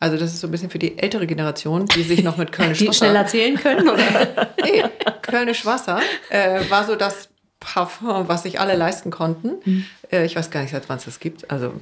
[0.00, 2.78] Also das ist so ein bisschen für die ältere Generation, die sich noch mit Kölnisch
[2.80, 2.92] die Wasser...
[2.92, 4.48] Die schnell erzählen können, oder?
[4.64, 4.82] nee,
[5.22, 6.00] Kölnisch Wasser
[6.30, 7.28] äh, war so das
[7.60, 9.52] Parfum, was sich alle leisten konnten.
[9.64, 9.84] Mhm.
[10.10, 11.50] Äh, ich weiß gar nicht, seit wann es das gibt.
[11.50, 11.74] Also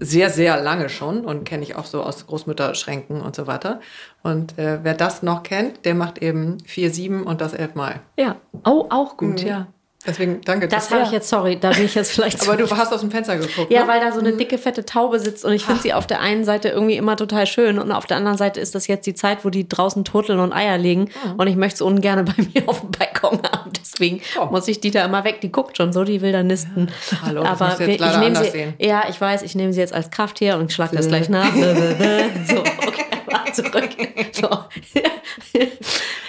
[0.00, 3.80] sehr, sehr lange schon und kenne ich auch so aus Großmütterschränken und so weiter.
[4.22, 8.00] Und äh, wer das noch kennt, der macht eben vier, sieben und das elfmal.
[8.18, 9.48] Ja, oh, auch gut, mhm.
[9.48, 9.66] ja.
[10.06, 10.68] Deswegen, danke.
[10.68, 12.40] Das habe ich jetzt, sorry, da bin ich jetzt vielleicht.
[12.48, 13.70] Aber du hast aus dem Fenster geguckt.
[13.70, 13.88] Ja, ne?
[13.88, 14.38] weil da so eine mhm.
[14.38, 17.46] dicke, fette Taube sitzt und ich finde sie auf der einen Seite irgendwie immer total
[17.46, 20.38] schön und auf der anderen Seite ist das jetzt die Zeit, wo die draußen turteln
[20.38, 21.34] und Eier legen mhm.
[21.36, 23.72] und ich möchte sie ungern bei mir auf dem Balkon haben.
[23.80, 24.46] Deswegen oh.
[24.46, 25.40] muss ich die da immer weg.
[25.40, 26.88] Die guckt schon so, die will da nisten.
[27.10, 27.18] Ja.
[27.22, 28.50] Hallo, das Aber jetzt ich nehme sie.
[28.50, 28.74] Sehen.
[28.78, 31.52] Ja, ich weiß, ich nehme sie jetzt als Krafttier und schlage das gleich nach.
[31.54, 33.04] so, okay,
[33.52, 33.88] zurück.
[34.32, 34.48] So.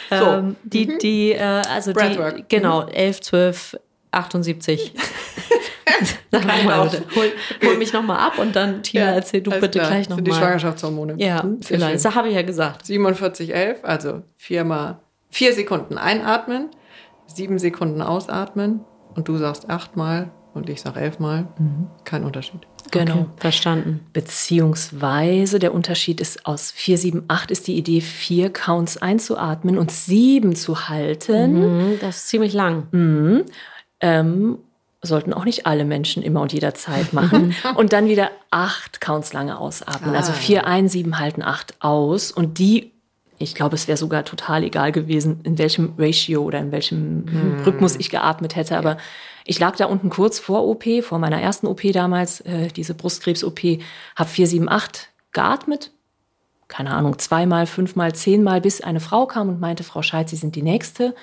[0.10, 0.16] So.
[0.16, 0.98] Ähm, die, mhm.
[1.00, 2.38] die, äh, also Breathwork.
[2.38, 3.80] die, genau, 11, 12,
[4.12, 4.94] 78.
[7.16, 7.32] hol,
[7.64, 9.88] hol mich nochmal ab und dann, Tina, ja, erzähl du bitte klar.
[9.88, 10.24] gleich nochmal.
[10.24, 11.16] Die Schwangerschaftshormone.
[11.18, 12.04] Ja, hm, vielleicht.
[12.04, 12.86] Das habe ich ja gesagt.
[12.86, 15.00] 47, 11, also viermal,
[15.30, 16.70] vier Sekunden einatmen,
[17.28, 18.82] sieben Sekunden ausatmen
[19.16, 21.48] und du sagst achtmal und ich sage elfmal.
[21.58, 21.88] Mhm.
[22.04, 22.62] Kein Unterschied.
[22.92, 23.26] Genau, okay.
[23.38, 24.00] verstanden.
[24.14, 29.92] Beziehungsweise der Unterschied ist aus 4, 7, 8 ist die Idee, vier Counts einzuatmen und
[29.92, 31.92] sieben zu halten.
[31.92, 32.88] Mhm, das ist ziemlich lang.
[32.92, 33.46] Mhm.
[34.02, 34.58] Ähm,
[35.02, 37.56] sollten auch nicht alle Menschen immer und jederzeit machen.
[37.76, 40.16] und dann wieder acht Counts lange ausatmen.
[40.16, 40.34] Also ah.
[40.34, 42.32] Also vier ein, sieben halten, acht aus.
[42.32, 42.92] Und die,
[43.38, 47.64] ich glaube, es wäre sogar total egal gewesen, in welchem Ratio oder in welchem hm.
[47.66, 48.78] Rhythmus ich geatmet hätte.
[48.78, 48.98] Aber
[49.50, 53.80] ich lag da unten kurz vor OP, vor meiner ersten OP damals, äh, diese Brustkrebs-OP,
[54.16, 55.92] habe 478 geatmet,
[56.68, 60.56] keine Ahnung, zweimal, fünfmal, zehnmal, bis eine Frau kam und meinte, Frau Scheid, Sie sind
[60.56, 61.16] die Nächste.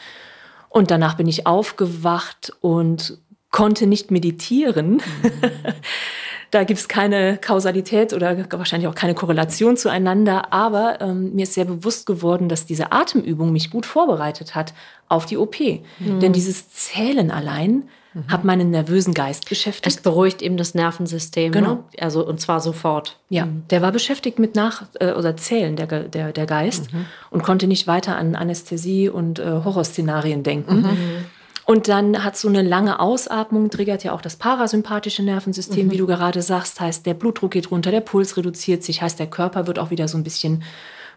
[0.68, 3.18] Und danach bin ich aufgewacht und
[3.52, 4.94] konnte nicht meditieren.
[4.94, 5.02] Mhm.
[6.50, 10.52] da gibt es keine Kausalität oder wahrscheinlich auch keine Korrelation zueinander.
[10.52, 14.74] Aber ähm, mir ist sehr bewusst geworden, dass diese Atemübung mich gut vorbereitet hat
[15.08, 15.60] auf die OP.
[15.60, 16.18] Mhm.
[16.18, 18.28] Denn dieses Zählen allein mhm.
[18.28, 19.86] hat meinen nervösen Geist beschäftigt.
[19.86, 21.52] Es beruhigt eben das Nervensystem.
[21.52, 21.74] Genau.
[21.74, 21.84] Ne?
[22.00, 23.18] Also, und zwar sofort.
[23.28, 23.64] Ja, mhm.
[23.70, 27.06] der war beschäftigt mit Nach- äh, oder Zählen, der, der, der Geist, mhm.
[27.30, 30.82] und konnte nicht weiter an Anästhesie und äh, Horrorszenarien denken.
[30.82, 31.26] Mhm.
[31.66, 35.90] Und dann hat so eine lange Ausatmung, triggert ja auch das parasympathische Nervensystem, mhm.
[35.90, 39.26] wie du gerade sagst, heißt, der Blutdruck geht runter, der Puls reduziert sich, heißt, der
[39.26, 40.62] Körper wird auch wieder so ein bisschen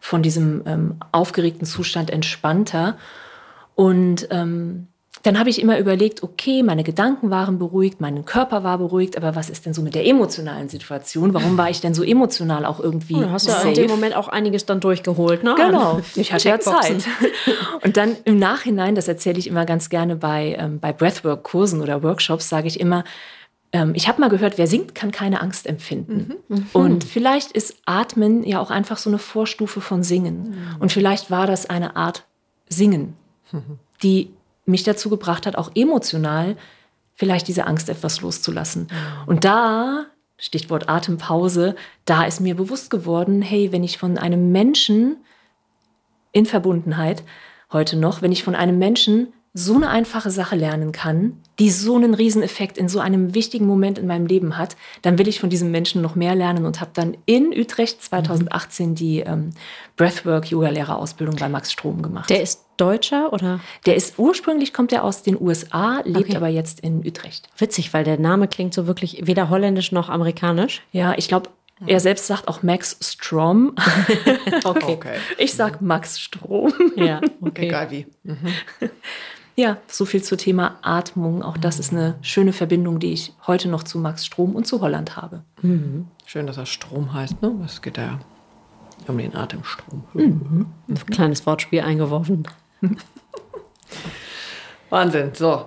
[0.02, 2.98] von diesem ähm, aufgeregten Zustand entspannter.
[3.76, 4.88] Und ähm,
[5.24, 9.36] dann habe ich immer überlegt, okay, meine Gedanken waren beruhigt, mein Körper war beruhigt, aber
[9.36, 11.34] was ist denn so mit der emotionalen Situation?
[11.34, 13.16] Warum war ich denn so emotional auch irgendwie?
[13.16, 15.56] Oh, du hast ja in dem Moment auch einiges dann durchgeholt, ne?
[15.58, 17.06] Genau, ich hatte ja Zeit.
[17.84, 22.02] Und dann im Nachhinein, das erzähle ich immer ganz gerne bei, ähm, bei Breathwork-Kursen oder
[22.02, 23.04] Workshops, sage ich immer,
[23.72, 26.40] ähm, ich habe mal gehört, wer singt, kann keine Angst empfinden.
[26.48, 26.56] Mhm.
[26.56, 26.66] Mhm.
[26.74, 30.50] Und vielleicht ist Atmen ja auch einfach so eine Vorstufe von Singen.
[30.50, 30.82] Mhm.
[30.82, 32.26] Und vielleicht war das eine Art
[32.68, 33.16] Singen,
[34.04, 34.32] die
[34.70, 36.56] mich dazu gebracht hat, auch emotional
[37.16, 38.88] vielleicht diese Angst etwas loszulassen.
[39.26, 40.06] Und da,
[40.38, 45.18] Stichwort Atempause, da ist mir bewusst geworden, hey, wenn ich von einem Menschen
[46.32, 47.24] in Verbundenheit
[47.74, 51.96] heute noch, wenn ich von einem Menschen so eine einfache Sache lernen kann, die so
[51.96, 55.50] einen Rieseneffekt in so einem wichtigen Moment in meinem Leben hat, dann will ich von
[55.50, 59.52] diesem Menschen noch mehr lernen und habe dann in Utrecht 2018 die ähm,
[59.98, 62.30] Breathwork-Yoga-Lehrerausbildung bei Max Strom gemacht.
[62.30, 63.60] Der ist Deutscher oder?
[63.86, 66.38] Der ist ursprünglich kommt er aus den USA, lebt okay.
[66.38, 67.50] aber jetzt in Utrecht.
[67.58, 70.82] Witzig, weil der Name klingt so wirklich weder holländisch noch amerikanisch.
[70.94, 71.50] Ja, ich glaube,
[71.86, 73.74] er selbst sagt auch Max Strom.
[74.64, 74.94] okay.
[74.94, 75.16] okay.
[75.38, 76.74] Ich sag Max Strom.
[76.96, 77.68] Ja, okay.
[77.68, 78.08] Egal wie.
[78.24, 78.54] Mhm.
[79.60, 81.44] Ja, so viel zum Thema Atmung.
[81.44, 84.80] Auch das ist eine schöne Verbindung, die ich heute noch zu Max Strom und zu
[84.80, 85.44] Holland habe.
[85.62, 86.08] Mhm.
[86.26, 87.54] Schön, dass er Strom heißt, ne?
[87.66, 88.22] Es geht ja
[89.06, 90.06] um den Atemstrom.
[90.14, 90.66] Mhm.
[90.88, 92.48] Ein kleines Wortspiel eingeworfen.
[94.90, 95.32] Wahnsinn.
[95.34, 95.66] So.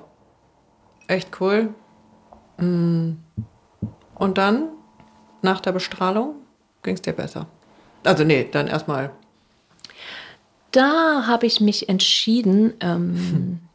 [1.06, 1.74] Echt cool.
[2.56, 3.16] Mm.
[4.14, 4.68] Und dann,
[5.42, 6.36] nach der Bestrahlung,
[6.82, 7.46] ging es dir besser?
[8.04, 9.10] Also, nee, dann erstmal.
[10.70, 13.60] Da habe ich mich entschieden, ähm, hm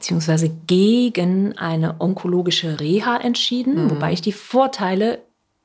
[0.00, 3.90] beziehungsweise gegen eine onkologische Reha entschieden, mhm.
[3.90, 5.18] wobei ich die Vorteile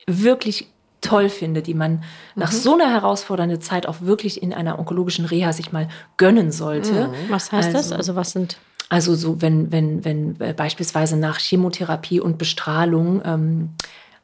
[0.08, 0.68] wirklich
[1.00, 2.02] toll finde, die man mhm.
[2.36, 7.08] nach so einer herausfordernden Zeit auch wirklich in einer onkologischen Reha sich mal gönnen sollte.
[7.08, 7.14] Mhm.
[7.30, 7.92] Was heißt also, das?
[7.94, 8.58] Also was sind
[8.90, 13.70] also so wenn wenn wenn äh, beispielsweise nach Chemotherapie und Bestrahlung ähm,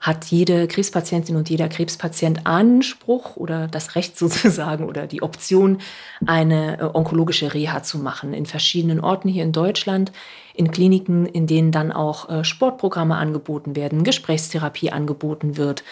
[0.02, 5.78] hat jede Krebspatientin und jeder Krebspatient Anspruch oder das Recht sozusagen oder die Option,
[6.26, 10.12] eine äh, onkologische Reha zu machen in verschiedenen Orten hier in Deutschland,
[10.54, 15.84] in Kliniken, in denen dann auch äh, Sportprogramme angeboten werden, Gesprächstherapie angeboten wird,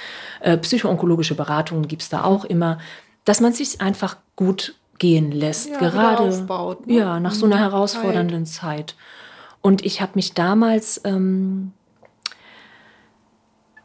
[0.41, 2.79] äh, psychoonkologische Beratungen gibt es da auch immer,
[3.25, 6.95] dass man sich einfach gut gehen lässt, ja, gerade aufbaut, ne?
[6.95, 7.61] ja nach so einer mhm.
[7.61, 8.95] herausfordernden Zeit.
[9.61, 11.73] Und ich habe mich damals ähm,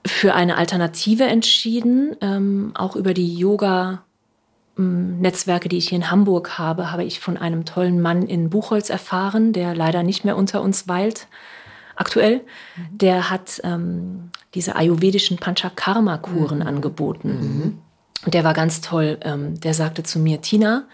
[0.06, 2.16] für eine Alternative entschieden.
[2.20, 7.64] Ähm, auch über die Yoga-Netzwerke, die ich hier in Hamburg habe, habe ich von einem
[7.64, 11.28] tollen Mann in Buchholz erfahren, der leider nicht mehr unter uns weilt.
[11.96, 12.42] Aktuell,
[12.76, 12.98] mhm.
[12.98, 16.66] der hat ähm, diese ayurvedischen Panchakarma-Kuren mhm.
[16.66, 17.28] angeboten.
[17.28, 17.78] Mhm.
[18.24, 19.18] Und der war ganz toll.
[19.22, 20.84] Ähm, der sagte zu mir, Tina,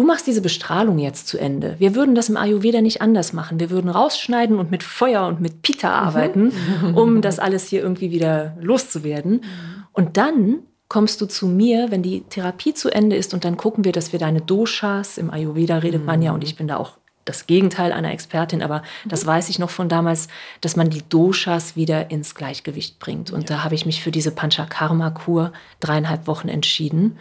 [0.00, 1.76] du machst diese Bestrahlung jetzt zu Ende.
[1.78, 3.60] Wir würden das im Ayurveda nicht anders machen.
[3.60, 6.06] Wir würden rausschneiden und mit Feuer und mit Pita mhm.
[6.06, 6.96] arbeiten, mhm.
[6.96, 9.32] um das alles hier irgendwie wieder loszuwerden.
[9.32, 9.84] Mhm.
[9.92, 13.84] Und dann kommst du zu mir, wenn die Therapie zu Ende ist und dann gucken
[13.84, 16.92] wir, dass wir deine Doshas, im Ayurveda redet man ja und ich bin da auch
[17.26, 20.28] das Gegenteil einer Expertin, aber das weiß ich noch von damals,
[20.62, 23.30] dass man die Doshas wieder ins Gleichgewicht bringt.
[23.30, 23.56] Und ja.
[23.56, 27.18] da habe ich mich für diese Panchakarma-Kur dreieinhalb Wochen entschieden.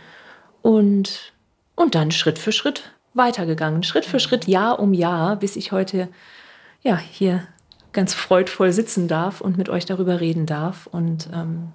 [0.62, 1.34] Und
[1.80, 3.84] und dann Schritt für Schritt weitergegangen.
[3.84, 6.10] Schritt für Schritt, Jahr um Jahr, bis ich heute
[6.82, 7.48] ja, hier
[7.94, 10.88] ganz freudvoll sitzen darf und mit euch darüber reden darf.
[10.88, 11.70] Und ähm,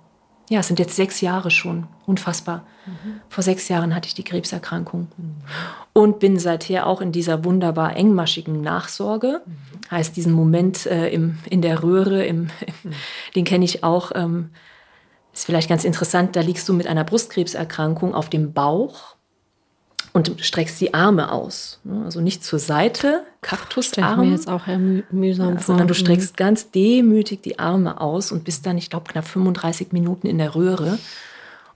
[0.51, 1.87] ja, es sind jetzt sechs Jahre schon.
[2.05, 2.67] Unfassbar.
[2.85, 3.21] Mhm.
[3.31, 5.37] Vor sechs Jahren hatte ich die Krebserkrankung mhm.
[5.95, 9.41] und bin seither auch in dieser wunderbar engmaschigen Nachsorge.
[9.47, 9.91] Mhm.
[9.91, 12.51] Heißt, diesen Moment äh, im, in der Röhre, im,
[12.85, 12.93] im,
[13.35, 14.13] den kenne ich auch.
[14.15, 14.51] Ähm,
[15.33, 19.17] ist vielleicht ganz interessant, da liegst du mit einer Brustkrebserkrankung auf dem Bauch
[20.15, 21.81] und streckst die Arme aus.
[21.83, 22.03] Ne?
[22.05, 24.21] Also nicht zur Seite, Kaktusarm.
[24.21, 28.45] mir jetzt auch mü mühsam ja, Sondern du streckst ganz demütig die Arme aus und
[28.45, 31.01] bist dann, ich glaube, knapp 35 Minuten in der Röhre.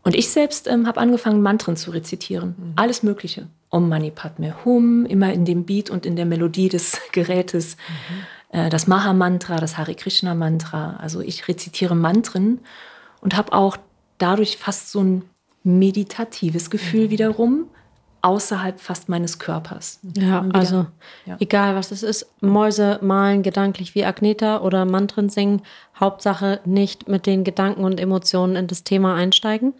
[0.04, 2.54] Und ich selbst ähm, habe angefangen, Mantren zu rezitieren.
[2.56, 2.72] Mhm.
[2.76, 3.48] Alles Mögliche.
[3.70, 7.76] Om Mani Padme Hum, immer in dem Beat und in der Melodie des Gerätes.
[7.76, 8.60] Mhm.
[8.60, 10.98] Äh, das Maha-Mantra, das Hare Krishna-Mantra.
[11.00, 12.60] Also ich rezitiere Mantren
[13.20, 13.76] und habe auch
[14.18, 15.24] dadurch fast so ein
[15.64, 17.10] meditatives Gefühl mhm.
[17.10, 17.66] wiederum
[18.22, 20.00] außerhalb fast meines Körpers.
[20.16, 20.86] Ja, also
[21.26, 21.36] ja.
[21.40, 25.62] egal was es ist, Mäuse malen gedanklich wie Agneta oder Mantren singen,
[25.98, 29.74] Hauptsache nicht mit den Gedanken und Emotionen in das Thema einsteigen.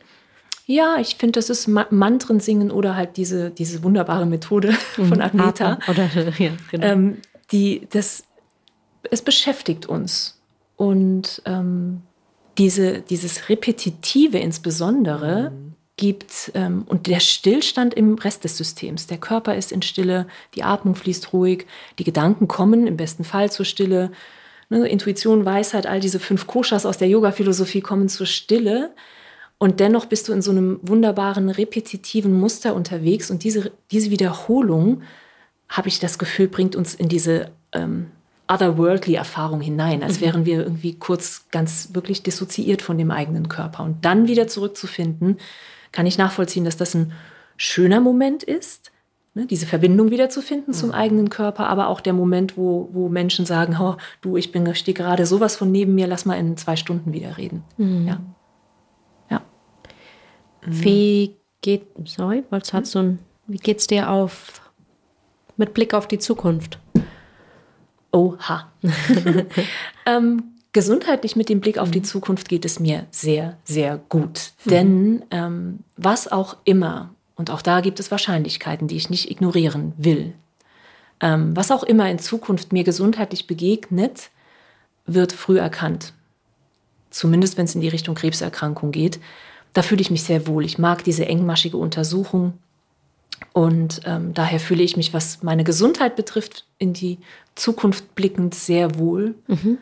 [0.67, 5.09] Ja, ich finde, das ist Ma Mantren singen oder halt diese, diese wunderbare Methode von
[5.09, 5.21] mhm.
[5.21, 5.79] Agneta.
[5.89, 6.05] Oder,
[6.39, 6.87] ja, genau.
[6.87, 7.17] ähm,
[7.51, 8.25] die, das,
[9.11, 10.41] es beschäftigt uns.
[10.77, 12.03] Und ähm,
[12.59, 15.68] diese, dieses Repetitive insbesondere mhm
[15.99, 19.07] gibt ähm, und der Stillstand im Rest des Systems.
[19.07, 21.67] Der Körper ist in Stille, die Atmung fließt ruhig,
[21.99, 24.11] die Gedanken kommen im besten Fall zur Stille.
[24.71, 28.95] Ne, Intuition, Weisheit, all diese fünf Koshas aus der Yoga-Philosophie kommen zur Stille.
[29.59, 33.31] Und dennoch bist du in so einem wunderbaren, repetitiven Muster unterwegs.
[33.31, 35.03] Und diese, diese Wiederholung,
[35.69, 38.11] habe ich das Gefühl, bringt uns in diese ähm,
[38.49, 40.25] otherworldly Erfahrung hinein, als mhm.
[40.25, 43.85] wären wir irgendwie kurz ganz wirklich dissoziiert von dem eigenen Körper.
[43.85, 45.37] Und dann wieder zurückzufinden
[45.93, 47.13] kann ich nachvollziehen, dass das ein
[47.57, 48.93] schöner Moment ist,
[49.35, 50.79] ne, diese Verbindung wiederzufinden mhm.
[50.79, 54.75] zum eigenen Körper, aber auch der Moment, wo, wo Menschen sagen, oh, du, ich bin,
[54.75, 57.65] stehe gerade sowas von neben mir, lass mal in zwei Stunden wieder reden.
[57.77, 58.07] Mhm.
[58.07, 58.21] Ja.
[59.31, 59.43] ja.
[60.65, 64.61] Wie geht, sorry, was hat so ein, wie geht's dir auf,
[65.57, 66.79] mit Blick auf die Zukunft?
[68.13, 68.71] Oha.
[70.07, 72.05] ähm, gesundheitlich mit dem Blick auf die mhm.
[72.05, 74.53] Zukunft geht es mir sehr, sehr gut.
[74.65, 74.71] Mhm.
[74.71, 79.93] Denn ähm, was auch immer, und auch da gibt es Wahrscheinlichkeiten, die ich nicht ignorieren
[79.97, 80.35] will,
[81.19, 84.31] ähm, was auch immer in Zukunft mir gesundheitlich begegnet,
[85.05, 86.13] wird früh erkannt.
[87.11, 89.19] Zumindest wenn es in die Richtung Krebserkrankung geht.
[89.73, 90.65] Da fühle ich mich sehr wohl.
[90.65, 92.53] Ich mag diese engmaschige Untersuchung.
[93.53, 97.19] Und ähm, daher fühle ich mich, was meine Gesundheit betrifft, in die
[97.57, 99.35] Zukunft blickend sehr wohl.
[99.49, 99.79] Mhm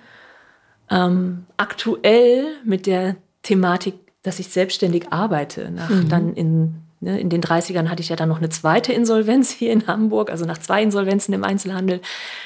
[0.91, 5.71] ähm, aktuell mit der Thematik, dass ich selbstständig arbeite.
[5.71, 6.09] Nach, mhm.
[6.09, 9.73] Dann in, ne, in den 30ern hatte ich ja dann noch eine zweite Insolvenz hier
[9.73, 10.31] in Hamburg.
[10.31, 12.01] Also nach zwei Insolvenzen im Einzelhandel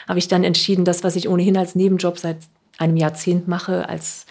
[0.09, 2.39] habe ich dann entschieden, das, was ich ohnehin als Nebenjob seit
[2.79, 4.27] einem Jahrzehnt mache, als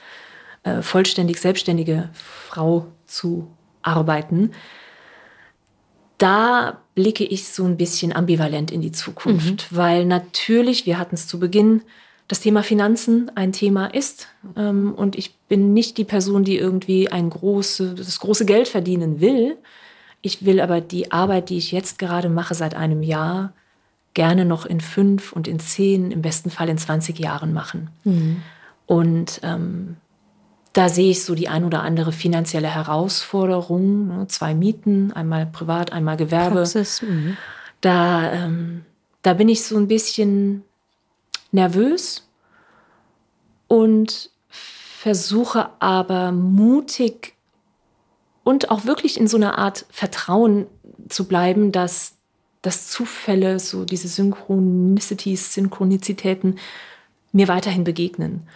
[0.64, 3.48] äh, vollständig selbstständige Frau zu
[3.82, 4.52] arbeiten.
[6.18, 9.78] Da blicke ich so ein bisschen ambivalent in die Zukunft, mhm.
[9.78, 11.82] weil natürlich, wir hatten es zu Beginn,
[12.30, 14.28] das Thema Finanzen ein Thema ist.
[14.56, 19.20] Ähm, und ich bin nicht die Person, die irgendwie ein große, das große Geld verdienen
[19.20, 19.58] will.
[20.22, 23.54] Ich will aber die Arbeit, die ich jetzt gerade mache seit einem Jahr,
[24.14, 27.90] gerne noch in fünf und in zehn, im besten Fall in 20 Jahren machen.
[28.04, 28.44] Mhm.
[28.86, 29.98] Und ähm,
[30.74, 34.08] da sehe ich so die ein oder andere finanzielle Herausforderung.
[34.08, 34.28] Ne?
[34.28, 36.58] Zwei Mieten, einmal privat, einmal Gewerbe.
[36.58, 37.02] Praxis.
[37.02, 37.38] Mhm.
[37.82, 38.86] Da, ähm,
[39.24, 40.64] da bin ich so ein bisschen
[41.52, 42.28] nervös
[43.68, 47.36] und versuche aber mutig
[48.44, 50.66] und auch wirklich in so einer Art Vertrauen
[51.08, 52.16] zu bleiben, dass,
[52.62, 56.58] dass Zufälle, so diese Synchronicities, Synchronizitäten
[57.32, 58.48] mir weiterhin begegnen.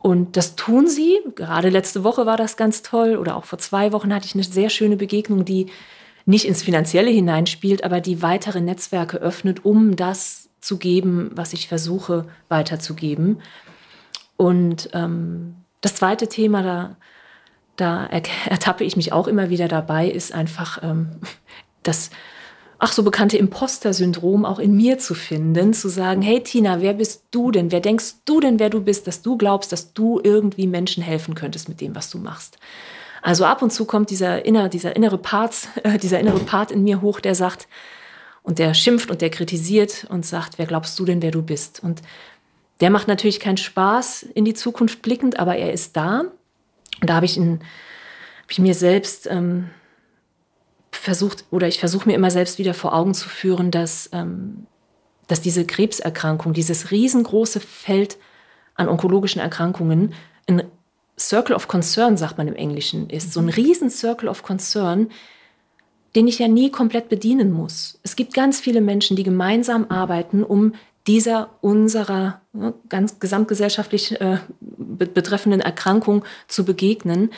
[0.00, 1.18] Und das tun sie.
[1.34, 4.44] Gerade letzte Woche war das ganz toll oder auch vor zwei Wochen hatte ich eine
[4.44, 5.66] sehr schöne Begegnung, die
[6.26, 11.68] nicht ins Finanzielle hineinspielt, aber die weitere Netzwerke öffnet, um das zu geben, was ich
[11.68, 13.40] versuche weiterzugeben.
[14.36, 16.96] Und ähm, das zweite Thema, da,
[17.76, 18.06] da
[18.46, 21.20] ertappe ich mich auch immer wieder dabei, ist einfach ähm,
[21.82, 22.10] das
[22.80, 27.24] ach so bekannte Imposter-Syndrom auch in mir zu finden, zu sagen, hey Tina, wer bist
[27.32, 27.72] du denn?
[27.72, 31.34] Wer denkst du denn, wer du bist, dass du glaubst, dass du irgendwie Menschen helfen
[31.34, 32.56] könntest mit dem, was du machst?
[33.20, 36.84] Also ab und zu kommt dieser innere, dieser innere Part, äh, dieser innere Part in
[36.84, 37.66] mir hoch, der sagt,
[38.48, 41.82] und der schimpft und der kritisiert und sagt, wer glaubst du denn, wer du bist?
[41.84, 42.00] Und
[42.80, 46.20] der macht natürlich keinen Spaß in die Zukunft blickend, aber er ist da.
[47.00, 49.68] Und da habe ich, hab ich mir selbst ähm,
[50.90, 54.66] versucht, oder ich versuche mir immer selbst wieder vor Augen zu führen, dass, ähm,
[55.26, 58.16] dass diese Krebserkrankung, dieses riesengroße Feld
[58.76, 60.14] an onkologischen Erkrankungen,
[60.46, 60.62] ein
[61.18, 63.34] Circle of Concern, sagt man im Englischen, ist.
[63.34, 65.10] So ein riesen Circle of Concern,
[66.14, 67.98] den ich ja nie komplett bedienen muss.
[68.02, 70.74] Es gibt ganz viele Menschen, die gemeinsam arbeiten, um
[71.06, 77.30] dieser unserer ne, ganz gesamtgesellschaftlich äh, betreffenden Erkrankung zu begegnen.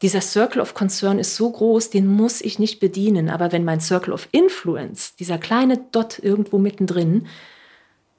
[0.00, 3.28] Dieser Circle of Concern ist so groß, den muss ich nicht bedienen.
[3.28, 7.26] Aber wenn mein Circle of Influence, dieser kleine Dot irgendwo mittendrin,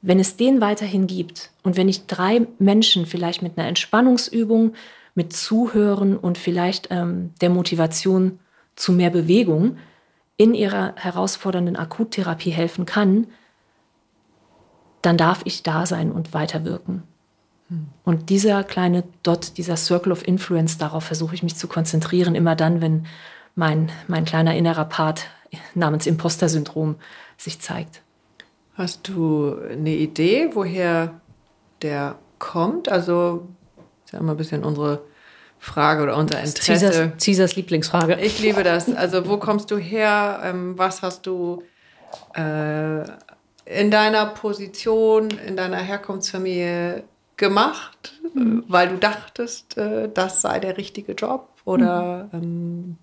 [0.01, 4.73] wenn es den weiterhin gibt und wenn ich drei Menschen vielleicht mit einer Entspannungsübung,
[5.15, 8.39] mit Zuhören und vielleicht ähm, der Motivation
[8.75, 9.77] zu mehr Bewegung
[10.39, 13.27] in ihrer herausfordernden Akuttherapie helfen kann,
[15.01, 17.03] dann darf ich da sein und weiterwirken.
[17.67, 17.87] Hm.
[18.05, 22.55] Und dieser kleine Dot, dieser Circle of Influence, darauf versuche ich mich zu konzentrieren, immer
[22.55, 23.05] dann, wenn
[23.55, 25.25] mein, mein kleiner innerer Part
[25.75, 26.95] namens Imposter-Syndrom
[27.35, 28.01] sich zeigt.
[28.75, 31.19] Hast du eine Idee, woher
[31.81, 32.87] der kommt?
[32.87, 33.45] Also,
[34.05, 35.01] ist ja immer ein bisschen unsere
[35.59, 37.11] Frage oder unser Interesse.
[37.19, 38.17] Caesars, Lieblingsfrage.
[38.21, 38.91] Ich liebe das.
[38.93, 40.39] Also, wo kommst du her?
[40.43, 41.63] Ähm, was hast du
[42.33, 43.01] äh,
[43.65, 47.03] in deiner Position, in deiner Herkunftsfamilie
[47.35, 48.63] gemacht, mhm.
[48.67, 51.49] weil du dachtest, äh, das sei der richtige Job?
[51.65, 52.41] Oder mhm.
[52.41, 52.97] ähm,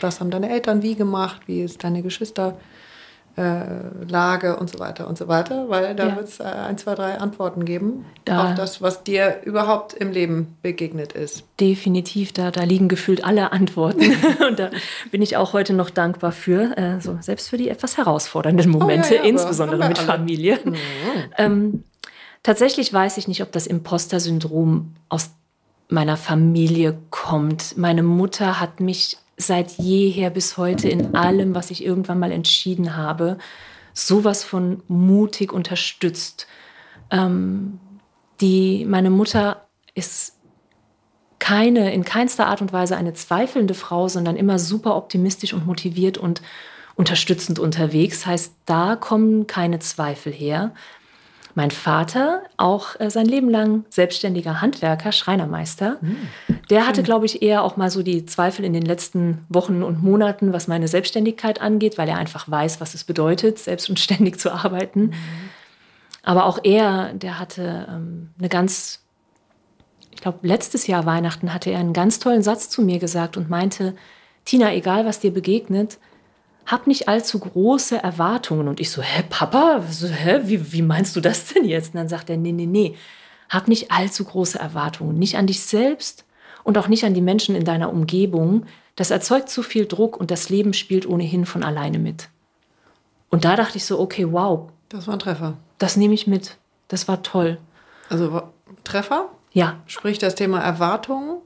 [0.00, 1.42] was haben deine Eltern wie gemacht?
[1.46, 2.58] Wie ist deine Geschwister?
[3.36, 3.64] Äh,
[4.06, 6.16] Lage und so weiter und so weiter, weil da ja.
[6.16, 10.12] wird es äh, ein, zwei, drei Antworten geben da auf das, was dir überhaupt im
[10.12, 11.42] Leben begegnet ist.
[11.58, 14.14] Definitiv, da, da liegen gefühlt alle Antworten
[14.48, 14.70] und da
[15.10, 19.08] bin ich auch heute noch dankbar für, äh, so, selbst für die etwas herausfordernden Momente,
[19.10, 20.06] oh, ja, ja, insbesondere mit alle.
[20.06, 20.60] Familie.
[20.62, 20.74] Mhm.
[21.36, 21.84] Ähm,
[22.44, 25.30] tatsächlich weiß ich nicht, ob das Imposter-Syndrom aus
[25.88, 27.76] meiner Familie kommt.
[27.76, 32.96] Meine Mutter hat mich seit jeher bis heute in allem, was ich irgendwann mal entschieden
[32.96, 33.38] habe,
[33.92, 36.46] sowas von mutig unterstützt.
[37.10, 37.78] Ähm,
[38.40, 40.34] die, meine Mutter ist
[41.38, 46.16] keine, in keinster Art und Weise eine zweifelnde Frau, sondern immer super optimistisch und motiviert
[46.16, 46.42] und
[46.96, 48.24] unterstützend unterwegs.
[48.24, 50.72] Heißt, da kommen keine Zweifel her.
[51.56, 56.16] Mein Vater, auch äh, sein Leben lang selbstständiger Handwerker, Schreinermeister, mhm.
[56.68, 60.02] der hatte, glaube ich, eher auch mal so die Zweifel in den letzten Wochen und
[60.02, 64.40] Monaten, was meine Selbstständigkeit angeht, weil er einfach weiß, was es bedeutet, selbst und ständig
[64.40, 65.00] zu arbeiten.
[65.00, 65.14] Mhm.
[66.24, 69.00] Aber auch er, der hatte ähm, eine ganz,
[70.12, 73.50] ich glaube, letztes Jahr Weihnachten hatte er einen ganz tollen Satz zu mir gesagt und
[73.50, 73.94] meinte,
[74.44, 75.98] Tina, egal was dir begegnet,
[76.66, 78.68] hab nicht allzu große Erwartungen.
[78.68, 81.94] Und ich so, hä, Papa, so, hä, wie, wie meinst du das denn jetzt?
[81.94, 82.96] Und dann sagt er, nee, nee, nee,
[83.48, 85.18] hab nicht allzu große Erwartungen.
[85.18, 86.24] Nicht an dich selbst
[86.62, 88.66] und auch nicht an die Menschen in deiner Umgebung.
[88.96, 92.28] Das erzeugt zu viel Druck und das Leben spielt ohnehin von alleine mit.
[93.30, 94.70] Und da dachte ich so, okay, wow.
[94.88, 95.56] Das war ein Treffer.
[95.78, 96.56] Das nehme ich mit.
[96.88, 97.58] Das war toll.
[98.08, 98.42] Also
[98.84, 99.30] Treffer?
[99.52, 99.80] Ja.
[99.86, 101.38] Sprich das Thema Erwartungen?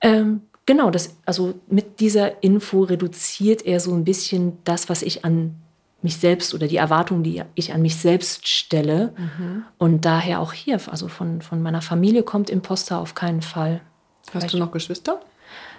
[0.00, 5.24] Ähm, Genau, das, also mit dieser Info reduziert er so ein bisschen das, was ich
[5.24, 5.56] an
[6.00, 9.14] mich selbst oder die Erwartungen, die ich an mich selbst stelle.
[9.16, 9.64] Mhm.
[9.78, 13.80] Und daher auch hier, also von, von meiner Familie kommt Imposter auf keinen Fall.
[14.20, 14.54] Hast Vielleicht.
[14.54, 15.20] du noch Geschwister?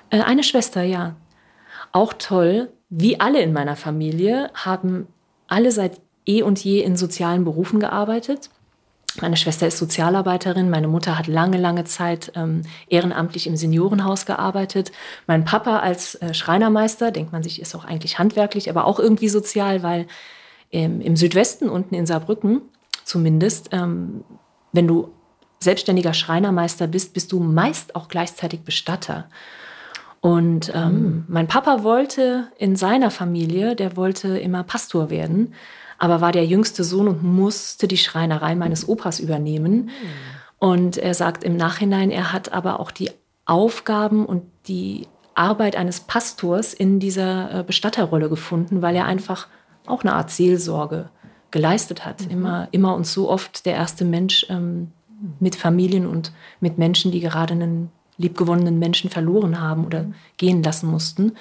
[0.10, 1.16] Äh, eine Schwester, ja.
[1.92, 5.08] Auch toll, wie alle in meiner Familie haben
[5.48, 8.50] alle seit eh und je in sozialen Berufen gearbeitet.
[9.22, 14.92] Meine Schwester ist Sozialarbeiterin, meine Mutter hat lange, lange Zeit ähm, ehrenamtlich im Seniorenhaus gearbeitet.
[15.26, 19.30] Mein Papa als äh, Schreinermeister, denkt man sich, ist auch eigentlich handwerklich, aber auch irgendwie
[19.30, 20.08] sozial, weil
[20.72, 22.62] ähm, im Südwesten, unten in Saarbrücken
[23.04, 24.24] zumindest, ähm,
[24.74, 25.14] wenn du
[25.60, 29.30] selbstständiger Schreinermeister bist, bist du meist auch gleichzeitig Bestatter.
[30.20, 31.24] Und mhm.
[31.28, 35.54] mein Papa wollte in seiner Familie, der wollte immer Pastor werden
[35.98, 39.90] aber war der jüngste Sohn und musste die Schreinerei meines Opas übernehmen.
[40.60, 43.12] Und er sagt im Nachhinein, er hat aber auch die
[43.46, 49.48] Aufgaben und die Arbeit eines Pastors in dieser äh, Bestatterrolle gefunden, weil er einfach
[49.86, 51.10] auch eine Art Seelsorge
[51.52, 52.26] geleistet hat.
[52.26, 52.32] Mhm.
[52.32, 54.92] Immer, immer und so oft der erste Mensch ähm,
[55.40, 60.06] mit Familien und mit Menschen, die gerade einen liebgewonnenen Menschen verloren haben oder
[60.38, 61.34] gehen lassen mussten.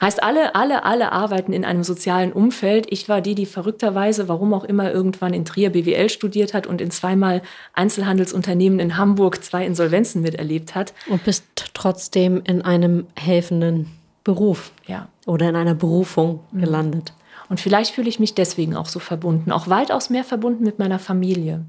[0.00, 2.86] Heißt, alle, alle, alle arbeiten in einem sozialen Umfeld.
[2.90, 6.80] Ich war die, die verrückterweise, warum auch immer, irgendwann in Trier BWL studiert hat und
[6.80, 7.42] in zweimal
[7.74, 10.92] Einzelhandelsunternehmen in Hamburg zwei Insolvenzen miterlebt hat.
[11.08, 11.44] Und bist
[11.74, 13.90] trotzdem in einem helfenden
[14.24, 15.08] Beruf ja.
[15.24, 16.60] oder in einer Berufung mhm.
[16.60, 17.12] gelandet.
[17.48, 20.98] Und vielleicht fühle ich mich deswegen auch so verbunden, auch weitaus mehr verbunden mit meiner
[20.98, 21.64] Familie.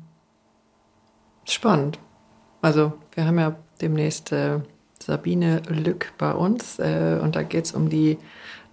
[1.46, 2.00] Spannend.
[2.62, 4.32] Also, wir haben ja demnächst.
[4.32, 4.60] Äh
[5.08, 8.18] Sabine Lück bei uns äh, und da geht es um die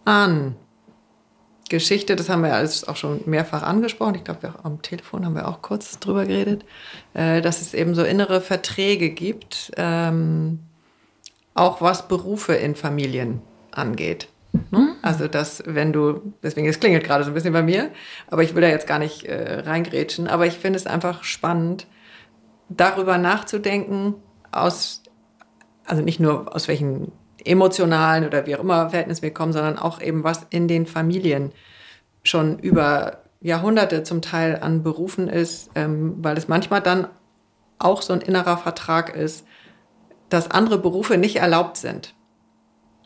[0.04, 2.16] Ahnengeschichte.
[2.16, 4.16] Das haben wir alles auch schon mehrfach angesprochen.
[4.16, 6.64] Ich glaube, am Telefon haben wir auch kurz drüber geredet,
[7.14, 10.58] äh, dass es eben so innere Verträge gibt, ähm,
[11.54, 14.26] auch was Berufe in Familien angeht.
[14.72, 14.78] Ne?
[14.78, 14.96] Mhm.
[15.02, 17.90] Also, dass wenn du, deswegen, es klingelt gerade so ein bisschen bei mir,
[18.28, 21.86] aber ich will da jetzt gar nicht äh, reingrätschen, aber ich finde es einfach spannend,
[22.68, 24.16] darüber nachzudenken,
[24.50, 25.03] aus
[25.86, 27.12] also nicht nur aus welchen
[27.44, 31.52] emotionalen oder wie auch immer Verhältnissen wir kommen, sondern auch eben was in den Familien
[32.22, 37.08] schon über Jahrhunderte zum Teil an Berufen ist, ähm, weil es manchmal dann
[37.78, 39.46] auch so ein innerer Vertrag ist,
[40.30, 42.14] dass andere Berufe nicht erlaubt sind.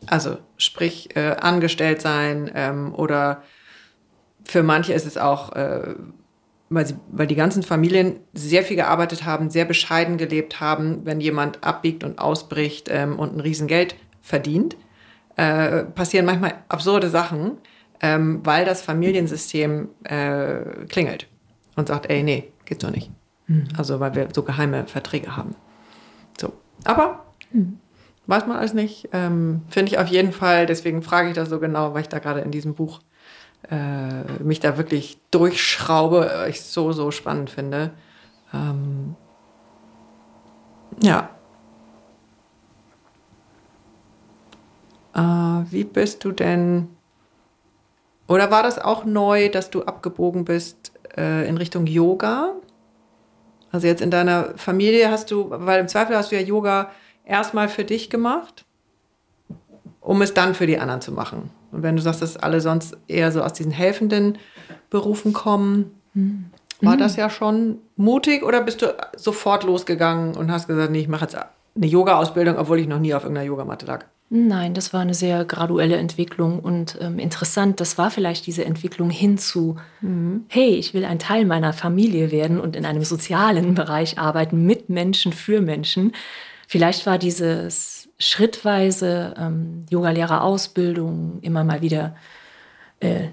[0.07, 3.43] Also sprich äh, angestellt sein ähm, oder
[4.45, 5.95] für manche ist es auch, äh,
[6.69, 11.19] weil, sie, weil die ganzen Familien sehr viel gearbeitet haben, sehr bescheiden gelebt haben, wenn
[11.19, 14.77] jemand abbiegt und ausbricht ähm, und ein Riesengeld verdient,
[15.35, 17.57] äh, passieren manchmal absurde Sachen,
[18.01, 21.27] ähm, weil das Familiensystem äh, klingelt
[21.75, 23.11] und sagt, ey, nee, geht so nicht.
[23.47, 23.67] Mhm.
[23.77, 25.55] Also weil wir so geheime Verträge haben.
[26.39, 26.53] So.
[26.83, 27.79] Aber mhm.
[28.27, 29.09] weiß man alles nicht.
[29.11, 32.19] Ähm, Finde ich auf jeden Fall, deswegen frage ich das so genau, weil ich da
[32.19, 32.99] gerade in diesem Buch
[33.69, 37.91] äh, mich da wirklich durchschraube, äh, ich so, so spannend finde.
[38.53, 39.15] Ähm,
[41.01, 41.29] ja.
[45.13, 45.19] Äh,
[45.71, 46.89] wie bist du denn,
[48.27, 52.53] oder war das auch neu, dass du abgebogen bist äh, in Richtung Yoga?
[53.71, 56.89] Also jetzt in deiner Familie hast du, weil im Zweifel hast du ja Yoga
[57.23, 58.65] erstmal für dich gemacht,
[60.01, 61.49] um es dann für die anderen zu machen.
[61.71, 64.37] Und wenn du sagst, dass alle sonst eher so aus diesen helfenden
[64.89, 66.45] Berufen kommen, mhm.
[66.81, 71.07] war das ja schon mutig oder bist du sofort losgegangen und hast gesagt, nee, ich
[71.07, 74.05] mache jetzt eine Yoga-Ausbildung, obwohl ich noch nie auf irgendeiner Yogamatte lag?
[74.31, 77.79] Nein, das war eine sehr graduelle Entwicklung und ähm, interessant.
[77.79, 80.45] Das war vielleicht diese Entwicklung hin zu, mhm.
[80.49, 84.89] hey, ich will ein Teil meiner Familie werden und in einem sozialen Bereich arbeiten, mit
[84.89, 86.13] Menschen, für Menschen.
[86.67, 92.15] Vielleicht war dieses schrittweise ähm, Yogalehrerausbildung immer mal wieder
[92.99, 93.29] äh,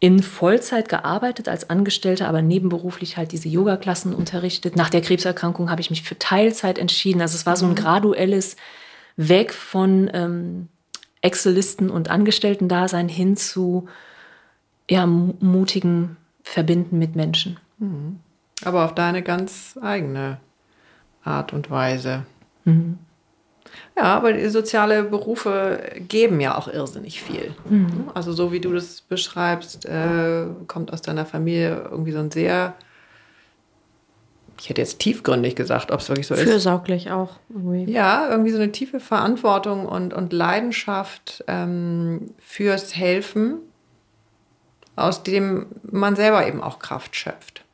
[0.00, 4.76] in Vollzeit gearbeitet als Angestellte, aber nebenberuflich halt diese Yoga-Klassen unterrichtet.
[4.76, 7.20] Nach der Krebserkrankung habe ich mich für Teilzeit entschieden.
[7.20, 7.76] Also es war so ein mhm.
[7.76, 8.56] graduelles
[9.16, 10.68] weg von ähm,
[11.20, 13.88] Excel-Listen und Angestellten-Dasein hin zu
[14.88, 17.58] ja, mutigen Verbinden mit Menschen.
[17.78, 18.20] Mhm.
[18.64, 20.38] Aber auf deine ganz eigene
[21.24, 22.24] Art und Weise.
[22.64, 22.98] Mhm.
[23.98, 27.52] Ja, aber die soziale Berufe geben ja auch irrsinnig viel.
[27.68, 28.10] Mhm.
[28.14, 32.74] Also so wie du das beschreibst, äh, kommt aus deiner Familie irgendwie so ein sehr
[34.60, 36.42] ich hätte jetzt tiefgründig gesagt, ob es wirklich so ist.
[36.42, 37.36] Fürsorglich auch.
[37.48, 37.90] Irgendwie.
[37.92, 43.58] Ja, irgendwie so eine tiefe Verantwortung und, und Leidenschaft ähm, fürs Helfen,
[44.96, 47.64] aus dem man selber eben auch Kraft schöpft.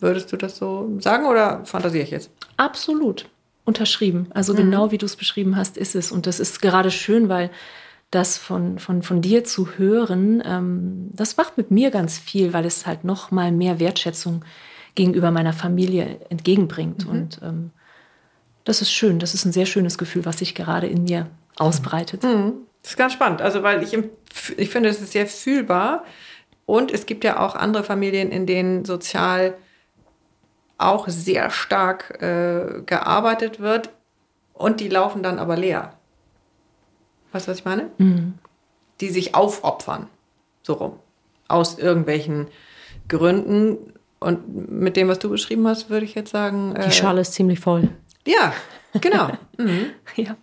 [0.00, 2.30] Würdest du das so sagen oder fantasiere ich jetzt?
[2.56, 3.28] Absolut.
[3.64, 4.28] Unterschrieben.
[4.32, 4.58] Also mhm.
[4.58, 6.12] genau wie du es beschrieben hast, ist es.
[6.12, 7.50] Und das ist gerade schön, weil
[8.10, 12.64] das von, von, von dir zu hören, ähm, das macht mit mir ganz viel, weil
[12.64, 14.44] es halt noch mal mehr Wertschätzung
[14.94, 17.04] gegenüber meiner Familie entgegenbringt.
[17.04, 17.10] Mhm.
[17.10, 17.70] Und ähm,
[18.64, 19.18] das ist schön.
[19.18, 22.24] Das ist ein sehr schönes Gefühl, was sich gerade in mir ausbreitet.
[22.24, 22.54] Mhm.
[22.82, 23.42] Das ist ganz spannend.
[23.42, 23.96] Also, weil ich,
[24.56, 26.04] ich finde, es ist sehr fühlbar.
[26.66, 29.54] Und es gibt ja auch andere Familien, in denen sozial
[30.80, 33.90] auch sehr stark äh, gearbeitet wird
[34.54, 35.94] und die laufen dann aber leer.
[37.32, 37.90] Weißt du, was ich meine?
[37.98, 38.34] Mhm.
[39.00, 40.08] Die sich aufopfern,
[40.62, 40.98] so rum.
[41.48, 42.48] Aus irgendwelchen
[43.08, 46.74] Gründen, und mit dem, was du beschrieben hast, würde ich jetzt sagen.
[46.74, 47.88] Die äh, Schale ist ziemlich voll.
[48.26, 48.52] Ja,
[49.00, 49.30] genau.
[49.58, 49.86] mhm.
[50.14, 50.36] ja.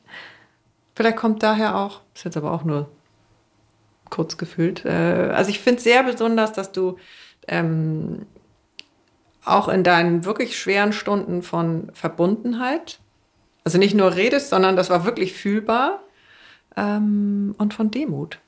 [0.96, 2.90] Vielleicht kommt daher auch, ist jetzt aber auch nur
[4.10, 4.84] kurz gefühlt.
[4.84, 6.98] Äh, also ich finde es sehr besonders, dass du
[7.48, 8.26] ähm,
[9.48, 13.00] auch in deinen wirklich schweren Stunden von Verbundenheit,
[13.64, 16.02] also nicht nur redest, sondern das war wirklich fühlbar
[16.76, 18.40] ähm, und von Demut.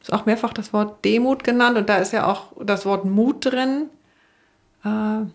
[0.00, 3.44] Ist auch mehrfach das Wort Demut genannt und da ist ja auch das Wort Mut
[3.44, 3.90] drin.
[4.84, 5.26] Äh,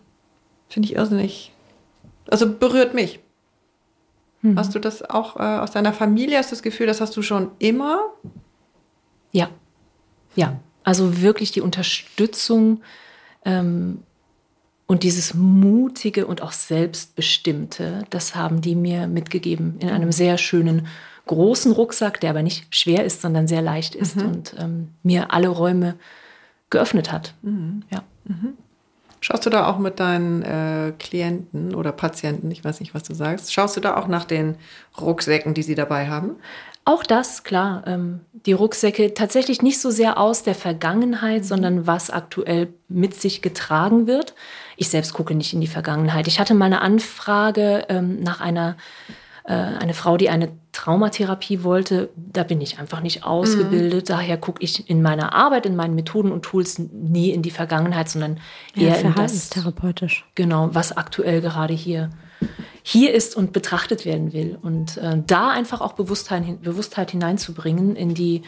[0.69, 1.51] Finde ich irrsinnig.
[2.29, 3.19] Also berührt mich.
[4.41, 4.57] Mhm.
[4.57, 6.37] Hast du das auch äh, aus deiner Familie?
[6.37, 7.99] Hast du das Gefühl, das hast du schon immer?
[9.31, 9.49] Ja.
[10.35, 10.59] Ja.
[10.83, 12.81] Also wirklich die Unterstützung
[13.45, 14.03] ähm,
[14.93, 20.85] und dieses mutige und auch selbstbestimmte, das haben die mir mitgegeben in einem sehr schönen
[21.25, 24.25] großen Rucksack, der aber nicht schwer ist, sondern sehr leicht ist mhm.
[24.27, 25.95] und ähm, mir alle Räume
[26.69, 27.33] geöffnet hat.
[27.41, 27.81] Mhm.
[27.89, 28.03] Ja.
[28.25, 28.53] Mhm.
[29.19, 33.15] Schaust du da auch mit deinen äh, Klienten oder Patienten, ich weiß nicht, was du
[33.15, 34.57] sagst, schaust du da auch nach den
[35.01, 36.35] Rucksäcken, die sie dabei haben?
[36.85, 37.81] Auch das, klar.
[37.87, 41.47] Ähm, die Rucksäcke tatsächlich nicht so sehr aus der Vergangenheit, mhm.
[41.47, 44.35] sondern was aktuell mit sich getragen wird.
[44.77, 46.27] Ich selbst gucke nicht in die Vergangenheit.
[46.27, 48.75] Ich hatte mal eine Anfrage ähm, nach einer
[49.45, 54.05] äh, eine Frau, die eine Traumatherapie wollte, da bin ich einfach nicht ausgebildet.
[54.07, 54.13] Mhm.
[54.13, 58.09] Daher gucke ich in meiner Arbeit, in meinen Methoden und Tools nie in die Vergangenheit,
[58.09, 58.39] sondern
[58.75, 60.25] eher ja, in das, therapeutisch.
[60.35, 62.09] Genau, was aktuell gerade hier
[62.85, 64.57] hier ist und betrachtet werden will.
[64.61, 68.41] Und äh, da einfach auch Bewusstheit, Bewusstheit hineinzubringen in die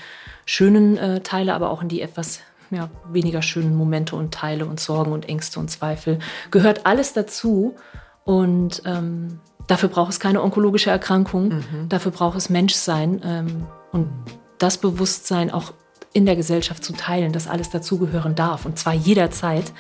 [0.45, 2.41] schönen äh, Teile, aber auch in die etwas
[2.71, 6.19] ja, weniger schönen Momente und Teile und Sorgen und Ängste und Zweifel.
[6.51, 7.75] Gehört alles dazu.
[8.23, 11.89] Und ähm, Dafür braucht es keine onkologische Erkrankung, mhm.
[11.89, 13.21] dafür braucht es Menschsein.
[13.23, 14.09] Ähm, Und
[14.57, 15.73] das Bewusstsein auch
[16.13, 19.73] in der Gesellschaft zu teilen, dass alles dazugehören darf und zwar jederzeit,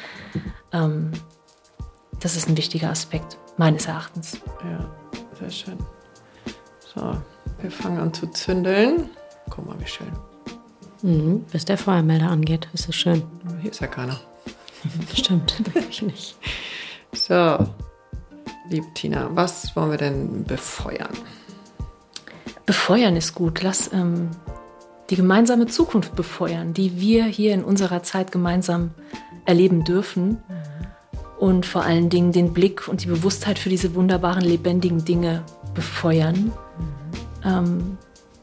[0.73, 1.11] ähm,
[2.19, 4.39] das ist ein wichtiger Aspekt meines Erachtens.
[4.63, 4.89] Ja,
[5.39, 5.77] sehr schön.
[6.93, 7.15] So,
[7.61, 9.09] wir fangen an zu zündeln.
[9.49, 10.11] Guck mal, wie schön.
[11.05, 13.21] Mhm, bis der Feuermelder angeht, ist es schön.
[13.61, 14.19] Hier ist ja keiner.
[15.13, 16.35] Stimmt, wirklich nicht.
[17.13, 17.59] So,
[18.69, 21.13] liebe Tina, was wollen wir denn befeuern?
[22.65, 23.61] Befeuern ist gut.
[23.61, 24.31] Lass ähm,
[25.11, 28.89] die gemeinsame Zukunft befeuern, die wir hier in unserer Zeit gemeinsam
[29.45, 30.41] erleben dürfen.
[31.37, 35.43] Und vor allen Dingen den Blick und die Bewusstheit für diese wunderbaren, lebendigen Dinge
[35.75, 36.45] befeuern.
[36.45, 36.51] Mhm.
[37.43, 37.97] Ähm,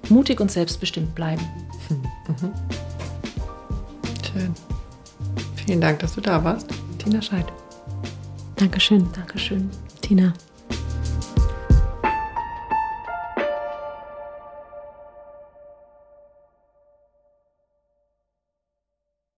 [0.09, 1.43] mutig und selbstbestimmt bleiben.
[1.91, 2.53] Mhm.
[4.33, 4.55] Schön.
[5.57, 6.69] Vielen Dank, dass du da warst,
[6.99, 7.47] Tina Scheid.
[8.57, 9.07] Dankeschön.
[9.13, 9.71] Dankeschön.
[10.01, 10.33] Tina.